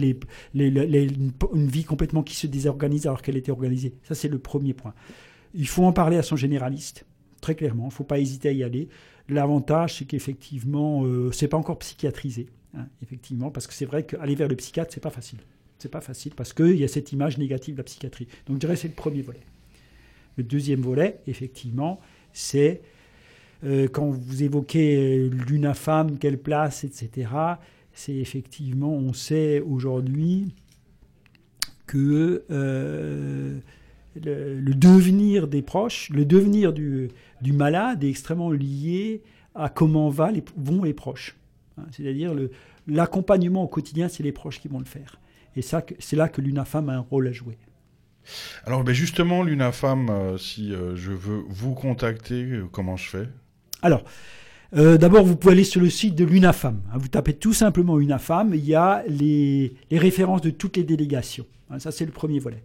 une 0.54 1.32
vie 1.68 1.84
complètement 1.84 2.22
qui 2.22 2.36
se 2.36 2.46
désorganise 2.46 3.06
alors 3.06 3.22
qu'elle 3.22 3.36
était 3.36 3.50
organisée. 3.50 3.94
Ça, 4.04 4.14
c'est 4.14 4.28
le 4.28 4.38
premier 4.38 4.72
point. 4.72 4.94
Il 5.54 5.66
faut 5.66 5.84
en 5.84 5.92
parler 5.92 6.16
à 6.16 6.22
son 6.22 6.36
généraliste, 6.36 7.04
très 7.40 7.54
clairement. 7.54 7.84
Il 7.84 7.88
ne 7.88 7.92
faut 7.92 8.04
pas 8.04 8.20
hésiter 8.20 8.48
à 8.50 8.52
y 8.52 8.62
aller. 8.62 8.88
L'avantage, 9.28 9.98
c'est 9.98 10.04
qu'effectivement, 10.04 11.04
euh, 11.04 11.30
c'est 11.32 11.48
pas 11.48 11.56
encore 11.56 11.78
psychiatrisé, 11.78 12.48
hein, 12.76 12.86
effectivement, 13.02 13.50
parce 13.50 13.66
que 13.66 13.74
c'est 13.74 13.84
vrai 13.84 14.04
qu'aller 14.04 14.34
vers 14.34 14.48
le 14.48 14.56
psychiatre, 14.56 14.92
c'est 14.92 15.00
pas 15.02 15.10
facile. 15.10 15.38
C'est 15.78 15.90
pas 15.90 16.00
facile 16.00 16.34
parce 16.34 16.52
qu'il 16.52 16.76
y 16.76 16.84
a 16.84 16.88
cette 16.88 17.12
image 17.12 17.38
négative 17.38 17.74
de 17.74 17.78
la 17.78 17.84
psychiatrie. 17.84 18.28
Donc, 18.46 18.56
je 18.56 18.60
dirais 18.60 18.76
c'est 18.76 18.88
le 18.88 18.94
premier 18.94 19.22
volet. 19.22 19.40
Le 20.36 20.44
deuxième 20.44 20.80
volet, 20.80 21.20
effectivement, 21.26 22.00
c'est 22.32 22.82
euh, 23.64 23.86
quand 23.88 24.10
vous 24.10 24.42
évoquez 24.42 24.96
euh, 24.96 25.28
l'UNAFAM, 25.28 26.18
quelle 26.18 26.38
place, 26.38 26.84
etc. 26.84 27.28
C'est 27.92 28.14
effectivement, 28.14 28.92
on 28.92 29.12
sait 29.12 29.60
aujourd'hui 29.60 30.54
que 31.86 32.44
euh, 32.50 33.58
le, 34.24 34.58
le 34.60 34.74
devenir 34.74 35.48
des 35.48 35.62
proches, 35.62 36.10
le 36.10 36.24
devenir 36.24 36.72
du, 36.72 37.10
du 37.40 37.52
malade 37.52 38.02
est 38.04 38.08
extrêmement 38.10 38.50
lié 38.50 39.22
à 39.54 39.68
comment 39.68 40.08
va 40.08 40.30
les, 40.32 40.42
vont 40.56 40.82
les 40.82 40.94
proches. 40.94 41.36
Hein, 41.78 41.84
C'est-à-dire 41.90 42.34
l'accompagnement 42.86 43.62
au 43.64 43.68
quotidien, 43.68 44.08
c'est 44.08 44.22
les 44.22 44.32
proches 44.32 44.60
qui 44.60 44.68
vont 44.68 44.78
le 44.78 44.84
faire. 44.84 45.18
Et 45.56 45.62
ça, 45.62 45.84
c'est 45.98 46.16
là 46.16 46.28
que 46.28 46.40
l'UNAFAM 46.40 46.88
a 46.88 46.94
un 46.94 47.00
rôle 47.00 47.28
à 47.28 47.32
jouer. 47.32 47.58
Alors, 48.64 48.84
ben 48.84 48.94
justement, 48.94 49.42
l'UNAFAM, 49.42 50.08
euh, 50.08 50.38
si 50.38 50.72
euh, 50.72 50.94
je 50.96 51.10
veux 51.12 51.42
vous 51.48 51.74
contacter, 51.74 52.42
euh, 52.44 52.64
comment 52.70 52.96
je 52.96 53.08
fais? 53.08 53.28
Alors, 53.82 54.04
d'abord, 54.72 55.24
vous 55.24 55.36
pouvez 55.36 55.52
aller 55.52 55.64
sur 55.64 55.82
le 55.82 55.90
site 55.90 56.14
de 56.14 56.24
l'UNAFAM. 56.24 56.80
hein. 56.90 56.96
vous 56.96 57.08
tapez 57.08 57.34
tout 57.34 57.52
simplement 57.52 57.98
UNAFAM, 58.00 58.54
il 58.54 58.64
y 58.64 58.74
a 58.74 59.02
les, 59.06 59.74
les 59.90 59.98
références 59.98 60.40
de 60.40 60.48
toutes 60.50 60.78
les 60.78 60.84
délégations. 60.84 61.44
hein. 61.68 61.78
ça, 61.78 61.90
c'est 61.90 62.06
le 62.06 62.12
premier 62.12 62.38
volet. 62.38 62.62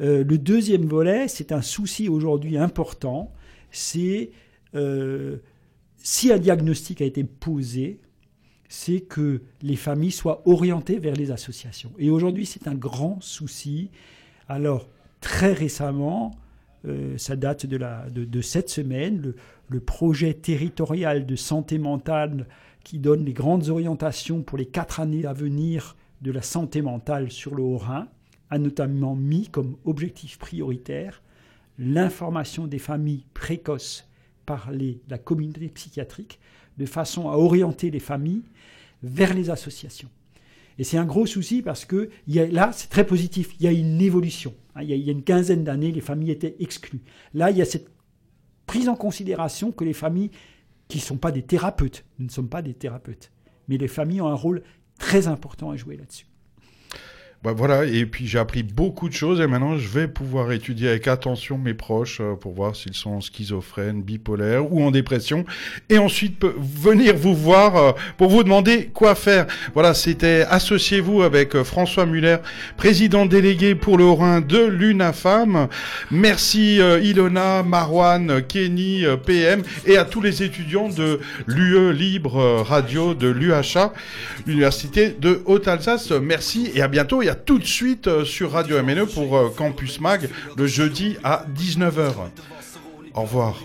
Euh, 0.00 0.24
le 0.24 0.38
deuxième 0.38 0.86
volet, 0.86 1.28
c'est 1.28 1.52
un 1.52 1.62
souci 1.62 2.08
aujourd'hui 2.08 2.58
important, 2.58 3.32
c'est 3.70 4.30
euh, 4.74 5.38
si 5.96 6.32
un 6.32 6.38
diagnostic 6.38 7.00
a 7.00 7.04
été 7.04 7.24
posé, 7.24 8.00
c'est 8.68 9.00
que 9.00 9.42
les 9.62 9.76
familles 9.76 10.12
soient 10.12 10.42
orientées 10.46 10.98
vers 10.98 11.14
les 11.14 11.30
associations. 11.30 11.92
Et 11.98 12.10
aujourd'hui, 12.10 12.46
c'est 12.46 12.68
un 12.68 12.74
grand 12.74 13.20
souci. 13.20 13.90
Alors, 14.48 14.88
très 15.20 15.52
récemment, 15.52 16.32
euh, 16.86 17.16
ça 17.16 17.36
date 17.36 17.66
de, 17.66 18.40
cette 18.42 18.68
semaine, 18.68 19.34
le 19.68 19.80
projet 19.80 20.34
territorial 20.34 21.26
de 21.26 21.36
santé 21.36 21.78
mentale 21.78 22.46
qui 22.84 22.98
donne 22.98 23.24
les 23.24 23.32
grandes 23.32 23.68
orientations 23.68 24.42
pour 24.42 24.58
les 24.58 24.66
quatre 24.66 25.00
années 25.00 25.26
à 25.26 25.32
venir 25.32 25.96
de 26.22 26.30
la 26.30 26.42
santé 26.42 26.82
mentale 26.82 27.30
sur 27.30 27.54
le 27.54 27.62
Haut-Rhin 27.62 28.08
a 28.50 28.58
notamment 28.58 29.16
mis 29.16 29.48
comme 29.48 29.76
objectif 29.84 30.38
prioritaire 30.38 31.22
l'information 31.78 32.66
des 32.66 32.78
familles 32.78 33.26
précoces 33.34 34.08
par 34.46 34.70
la 35.08 35.18
communauté 35.18 35.68
psychiatrique 35.68 36.38
de 36.78 36.86
façon 36.86 37.28
à 37.28 37.36
orienter 37.36 37.90
les 37.90 38.00
familles 38.00 38.44
vers 39.02 39.34
les 39.34 39.50
associations. 39.50 40.08
Et 40.78 40.84
c'est 40.84 40.98
un 40.98 41.04
gros 41.04 41.26
souci 41.26 41.62
parce 41.62 41.84
que 41.84 42.10
là, 42.28 42.70
c'est 42.72 42.88
très 42.88 43.06
positif. 43.06 43.54
Il 43.58 43.64
y 43.64 43.68
a 43.68 43.72
une 43.72 44.00
évolution. 44.00 44.54
hein. 44.74 44.82
il 44.82 44.90
y 44.90 45.08
a 45.08 45.12
une 45.12 45.22
quinzaine 45.22 45.64
d'années, 45.64 45.90
les 45.90 46.00
familles 46.00 46.30
étaient 46.30 46.56
exclues. 46.60 47.02
Là, 47.34 47.50
il 47.50 47.56
y 47.56 47.62
a 47.62 47.64
cette 47.64 47.88
prise 48.66 48.88
en 48.88 48.96
considération 48.96 49.72
que 49.72 49.84
les 49.84 49.94
familles 49.94 50.30
qui 50.88 50.98
ne 50.98 51.02
sont 51.02 51.16
pas 51.16 51.32
des 51.32 51.42
thérapeutes, 51.42 52.04
nous 52.18 52.26
ne 52.26 52.30
sommes 52.30 52.48
pas 52.48 52.62
des 52.62 52.74
thérapeutes, 52.74 53.32
mais 53.68 53.76
les 53.78 53.88
familles 53.88 54.20
ont 54.20 54.28
un 54.28 54.34
rôle 54.34 54.62
très 54.98 55.28
important 55.28 55.70
à 55.70 55.76
jouer 55.76 55.96
là-dessus. 55.96 56.26
Bah 57.46 57.54
voilà, 57.56 57.84
et 57.84 58.06
puis 58.06 58.26
j'ai 58.26 58.40
appris 58.40 58.64
beaucoup 58.64 59.08
de 59.08 59.14
choses 59.14 59.40
et 59.40 59.46
maintenant 59.46 59.78
je 59.78 59.86
vais 59.86 60.08
pouvoir 60.08 60.50
étudier 60.50 60.88
avec 60.88 61.06
attention 61.06 61.58
mes 61.58 61.74
proches 61.74 62.18
euh, 62.20 62.34
pour 62.34 62.54
voir 62.54 62.74
s'ils 62.74 62.94
sont 62.94 63.20
schizophrènes, 63.20 64.02
bipolaires 64.02 64.72
ou 64.72 64.82
en 64.82 64.90
dépression 64.90 65.44
et 65.88 65.96
ensuite 65.96 66.44
venir 66.44 67.14
vous 67.14 67.36
voir 67.36 67.76
euh, 67.76 67.92
pour 68.18 68.30
vous 68.30 68.42
demander 68.42 68.86
quoi 68.86 69.14
faire. 69.14 69.46
Voilà, 69.74 69.94
c'était 69.94 70.44
Associez-vous 70.50 71.22
avec 71.22 71.54
euh, 71.54 71.62
François 71.62 72.04
Muller, 72.04 72.38
président 72.76 73.26
délégué 73.26 73.76
pour 73.76 73.96
le 73.96 74.02
Haut-Rhin 74.02 74.40
de 74.40 74.64
l'UNAFAM. 74.64 75.68
Merci 76.10 76.80
Ilona, 77.02 77.62
Marwan, 77.62 78.42
Kenny, 78.42 79.04
PM 79.24 79.62
et 79.86 79.96
à 79.96 80.04
tous 80.04 80.20
les 80.20 80.42
étudiants 80.42 80.88
de 80.88 81.20
l'UE 81.46 81.92
Libre 81.92 82.64
Radio 82.66 83.14
de 83.14 83.28
l'UHA, 83.28 83.92
l'Université 84.48 85.10
de 85.10 85.42
Haute-Alsace. 85.44 86.10
Merci 86.10 86.72
et 86.74 86.82
à 86.82 86.88
bientôt 86.88 87.22
tout 87.44 87.58
de 87.58 87.64
suite 87.64 88.06
euh, 88.08 88.24
sur 88.24 88.52
Radio 88.52 88.82
MNE 88.82 89.06
pour 89.06 89.36
euh, 89.36 89.52
Campus 89.56 90.00
Mag 90.00 90.28
le 90.56 90.66
jeudi 90.66 91.16
à 91.22 91.44
19h. 91.56 92.12
Au 93.14 93.22
revoir. 93.22 93.56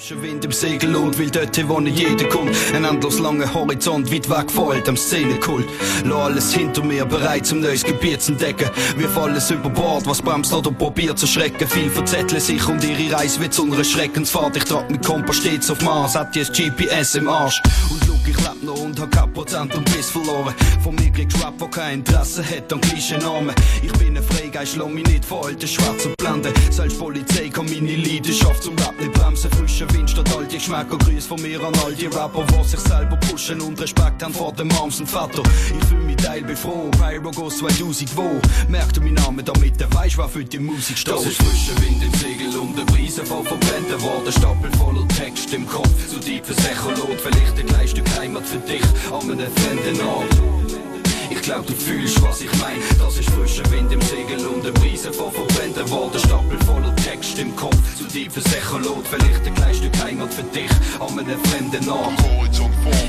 Frische 0.00 0.22
Wind 0.22 0.42
im 0.46 0.52
Segel 0.52 0.96
und 0.96 1.18
will 1.18 1.30
dort 1.30 1.68
wo 1.68 1.78
nicht 1.78 1.98
jeder 1.98 2.26
kommt. 2.30 2.56
Ein 2.74 2.84
endlos 2.84 3.18
langer 3.18 3.52
Horizont, 3.52 4.10
weit 4.10 4.30
weg 4.30 4.50
vor 4.50 4.72
all 4.72 4.80
dem 4.80 4.96
Szenekult. 4.96 5.68
Lass 6.04 6.18
alles 6.18 6.54
hinter 6.54 6.82
mir, 6.82 7.04
bereit 7.04 7.44
zum 7.44 7.60
neues 7.60 7.84
Gebiet 7.84 8.22
zu 8.22 8.32
entdecken. 8.32 8.70
Wirf 8.96 9.18
alles 9.18 9.50
über 9.50 9.68
Bord, 9.68 10.06
was 10.06 10.22
bremst 10.22 10.54
oder 10.54 10.70
probiert 10.70 11.18
zu 11.18 11.26
schrecken. 11.26 11.68
Viel 11.68 11.90
verzetteln 11.90 12.40
sich 12.40 12.66
und 12.66 12.82
ihre 12.82 13.14
Reise 13.14 13.40
wird 13.40 13.52
zu 13.52 13.64
einer 13.64 13.84
Schreckensfahrt. 13.84 14.56
Ich 14.56 14.64
trag 14.64 14.90
mit 14.90 15.04
Kompass 15.04 15.36
stets 15.36 15.70
auf 15.70 15.82
Mars, 15.82 16.14
hat 16.14 16.34
jetzt 16.34 16.54
GPS 16.54 17.16
im 17.16 17.28
Arsch. 17.28 17.60
Und 17.90 18.06
look, 18.06 18.26
ich 18.26 18.38
leb 18.38 18.62
noch 18.62 18.80
und 18.80 18.98
hab 18.98 19.10
kein 19.10 19.70
und 19.70 19.84
Biss 19.92 20.08
verloren. 20.08 20.54
Von 20.82 20.94
mir 20.94 21.10
kriegst 21.10 21.44
Rap, 21.44 21.54
wo 21.58 21.66
kein 21.66 21.98
Interesse 21.98 22.42
hat 22.42 22.72
an 22.72 22.80
Klischee-Namen. 22.80 23.54
Ich 23.82 23.92
bin 23.92 24.16
ein 24.16 24.22
Freigeist, 24.22 24.76
lass 24.76 24.88
mich 24.88 25.06
nicht 25.06 25.26
von 25.26 25.44
alten 25.44 25.68
schwarzen 25.68 26.14
blenden. 26.16 26.54
Selbst 26.70 26.98
Polizei 26.98 27.50
kann 27.50 27.66
meine 27.66 27.96
Leidenschaft 27.96 28.62
zum 28.62 28.78
Rap 28.78 28.98
nicht 28.98 29.12
bremsen. 29.12 29.50
Wind 29.92 30.10
statt 30.10 30.28
alte 30.36 30.56
Geschmäcker, 30.56 30.98
Grüß 30.98 31.26
von 31.26 31.40
mir 31.42 31.60
an 31.62 31.74
all 31.84 31.94
die 31.94 32.06
Rapper, 32.06 32.44
die 32.44 32.68
sich 32.68 32.80
selber 32.80 33.16
pushen 33.16 33.60
und 33.60 33.80
Respekt 33.80 34.22
haben 34.22 34.34
vor 34.34 34.52
den 34.52 34.68
Moms 34.68 35.00
und 35.00 35.08
Vater. 35.08 35.42
Ich 35.78 35.86
fühl 35.86 35.98
mich 35.98 36.16
Teil, 36.16 36.42
bin 36.42 36.56
froh, 36.56 36.90
Pyro 36.90 37.30
Ghost 37.30 37.58
2000 37.58 38.16
wo. 38.16 38.40
Merk 38.68 38.92
du 38.92 39.00
meinen 39.00 39.14
Namen, 39.14 39.44
damit 39.44 39.80
du 39.80 39.92
weisst, 39.94 40.18
was 40.18 40.30
für 40.30 40.44
die 40.44 40.58
Musik 40.58 40.98
steht. 40.98 41.14
Das 41.14 41.26
ist 41.26 41.42
frischer 41.42 41.80
Wind 41.82 42.02
im 42.02 42.14
Segel 42.14 42.58
und 42.58 42.78
der 42.78 42.84
Brise 42.84 43.24
voll 43.24 43.44
verbrennen 43.44 44.02
worden. 44.02 44.32
Stapel 44.32 44.70
voller 44.78 45.06
Text 45.08 45.52
im 45.54 45.66
Kopf, 45.66 46.08
zu 46.08 46.18
tiefes 46.20 46.56
Echolot. 46.66 47.20
Vielleicht 47.20 47.58
ein 47.58 47.66
kleines 47.66 47.90
Stück 47.90 48.06
Heimat 48.18 48.46
für 48.46 48.58
dich, 48.58 48.82
an 49.12 49.30
einem 49.30 49.52
fremden 49.52 50.00
Ort. 50.06 50.69
Ich 51.40 51.46
glaub, 51.46 51.66
du 51.66 51.72
fühlst, 51.72 52.20
was 52.20 52.42
ich 52.42 52.52
mein. 52.60 52.76
Das 52.98 53.16
ist 53.16 53.30
frischer 53.30 53.68
Wind 53.70 53.90
im 53.90 54.00
Segel 54.02 54.46
und 54.46 54.62
eine 54.62 54.72
Brise 54.72 55.10
von 55.10 55.32
verbrennen 55.32 55.90
worden. 55.90 56.20
Stapel 56.20 56.58
voller 56.66 56.94
Text 56.96 57.38
im 57.38 57.56
Kopf, 57.56 57.78
zu 57.96 58.04
tiefes 58.04 58.44
Echolot. 58.54 59.06
Vielleicht 59.08 59.46
ein 59.46 59.54
kleines 59.54 59.78
Stück 59.78 60.04
Heimat 60.04 60.34
für 60.34 60.42
dich, 60.42 60.70
an 61.00 61.18
einem 61.18 61.42
fremden 61.44 61.88
Ort. 61.88 62.12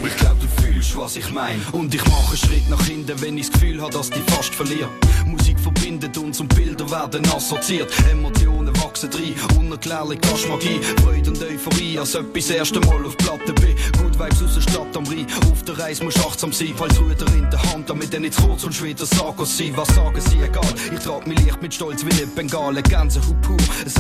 Ich 0.06 0.16
glaub, 0.16 0.40
du 0.40 0.48
fühlst, 0.62 0.96
was 0.96 1.18
ich 1.18 1.30
mein. 1.32 1.62
Und 1.74 1.94
ich 1.94 2.06
mache 2.06 2.30
einen 2.30 2.38
Schritt 2.38 2.70
nach 2.70 2.82
hinten, 2.86 3.22
wenn 3.22 3.38
ich 3.38 3.50
das 3.50 3.60
Gefühl 3.60 3.82
habe, 3.82 3.92
dass 3.92 4.10
ich 4.10 4.34
fast 4.34 4.56
verliere. 4.56 4.90
Musik 5.26 5.60
verbindet 5.60 6.18
uns 6.18 6.40
und 6.40 6.56
Bilder 6.56 6.90
werden 6.90 7.28
assoziiert. 7.34 7.92
Emotionen 8.10 8.51
wachsen 8.92 9.10
rein, 9.14 9.36
unerklärlich 9.58 10.20
das 10.20 10.42
ist 10.42 10.50
Magie. 10.50 10.80
Freude 11.02 11.30
und 11.30 11.42
Euphorie, 11.42 11.98
als 11.98 12.16
ob 12.16 12.36
ich 12.36 12.46
das 12.46 12.56
erste 12.58 12.80
Mal 12.82 13.06
auf 13.06 13.16
Platte 13.18 13.54
bin. 13.54 13.76
Gut 13.98 14.20
Vibes 14.20 14.44
aus 14.44 14.56
der 14.56 14.62
Stadt 14.62 14.98
am 14.98 15.06
Rhein. 15.06 15.28
Auf 15.52 15.64
der 15.64 15.78
Reise 15.78 16.04
musst 16.04 16.20
achtsam 16.20 16.52
sein, 16.52 16.74
falls 16.76 17.00
Ruder 17.00 17.28
in 17.34 17.50
der 17.50 17.62
Hand, 17.72 17.90
damit 17.90 18.14
er 18.14 18.20
nicht 18.20 18.34
zu 18.34 18.42
kurz 18.42 18.64
und 18.64 18.74
schwer 18.74 18.96
sagen 18.98 19.46
sie. 19.46 19.76
Was 19.76 19.88
sagen 19.96 20.20
sie, 20.20 20.42
egal. 20.42 20.74
Ich 20.94 21.00
trag 21.00 21.26
mich 21.26 21.40
leicht 21.46 21.62
mit 21.62 21.74
Stolz 21.74 22.06
wie 22.06 22.12
eine 22.12 22.28
Bengale, 22.28 22.82
Gänsehaut 22.84 23.42
pur. 23.42 23.58
Es 23.86 23.96
hat 23.96 24.00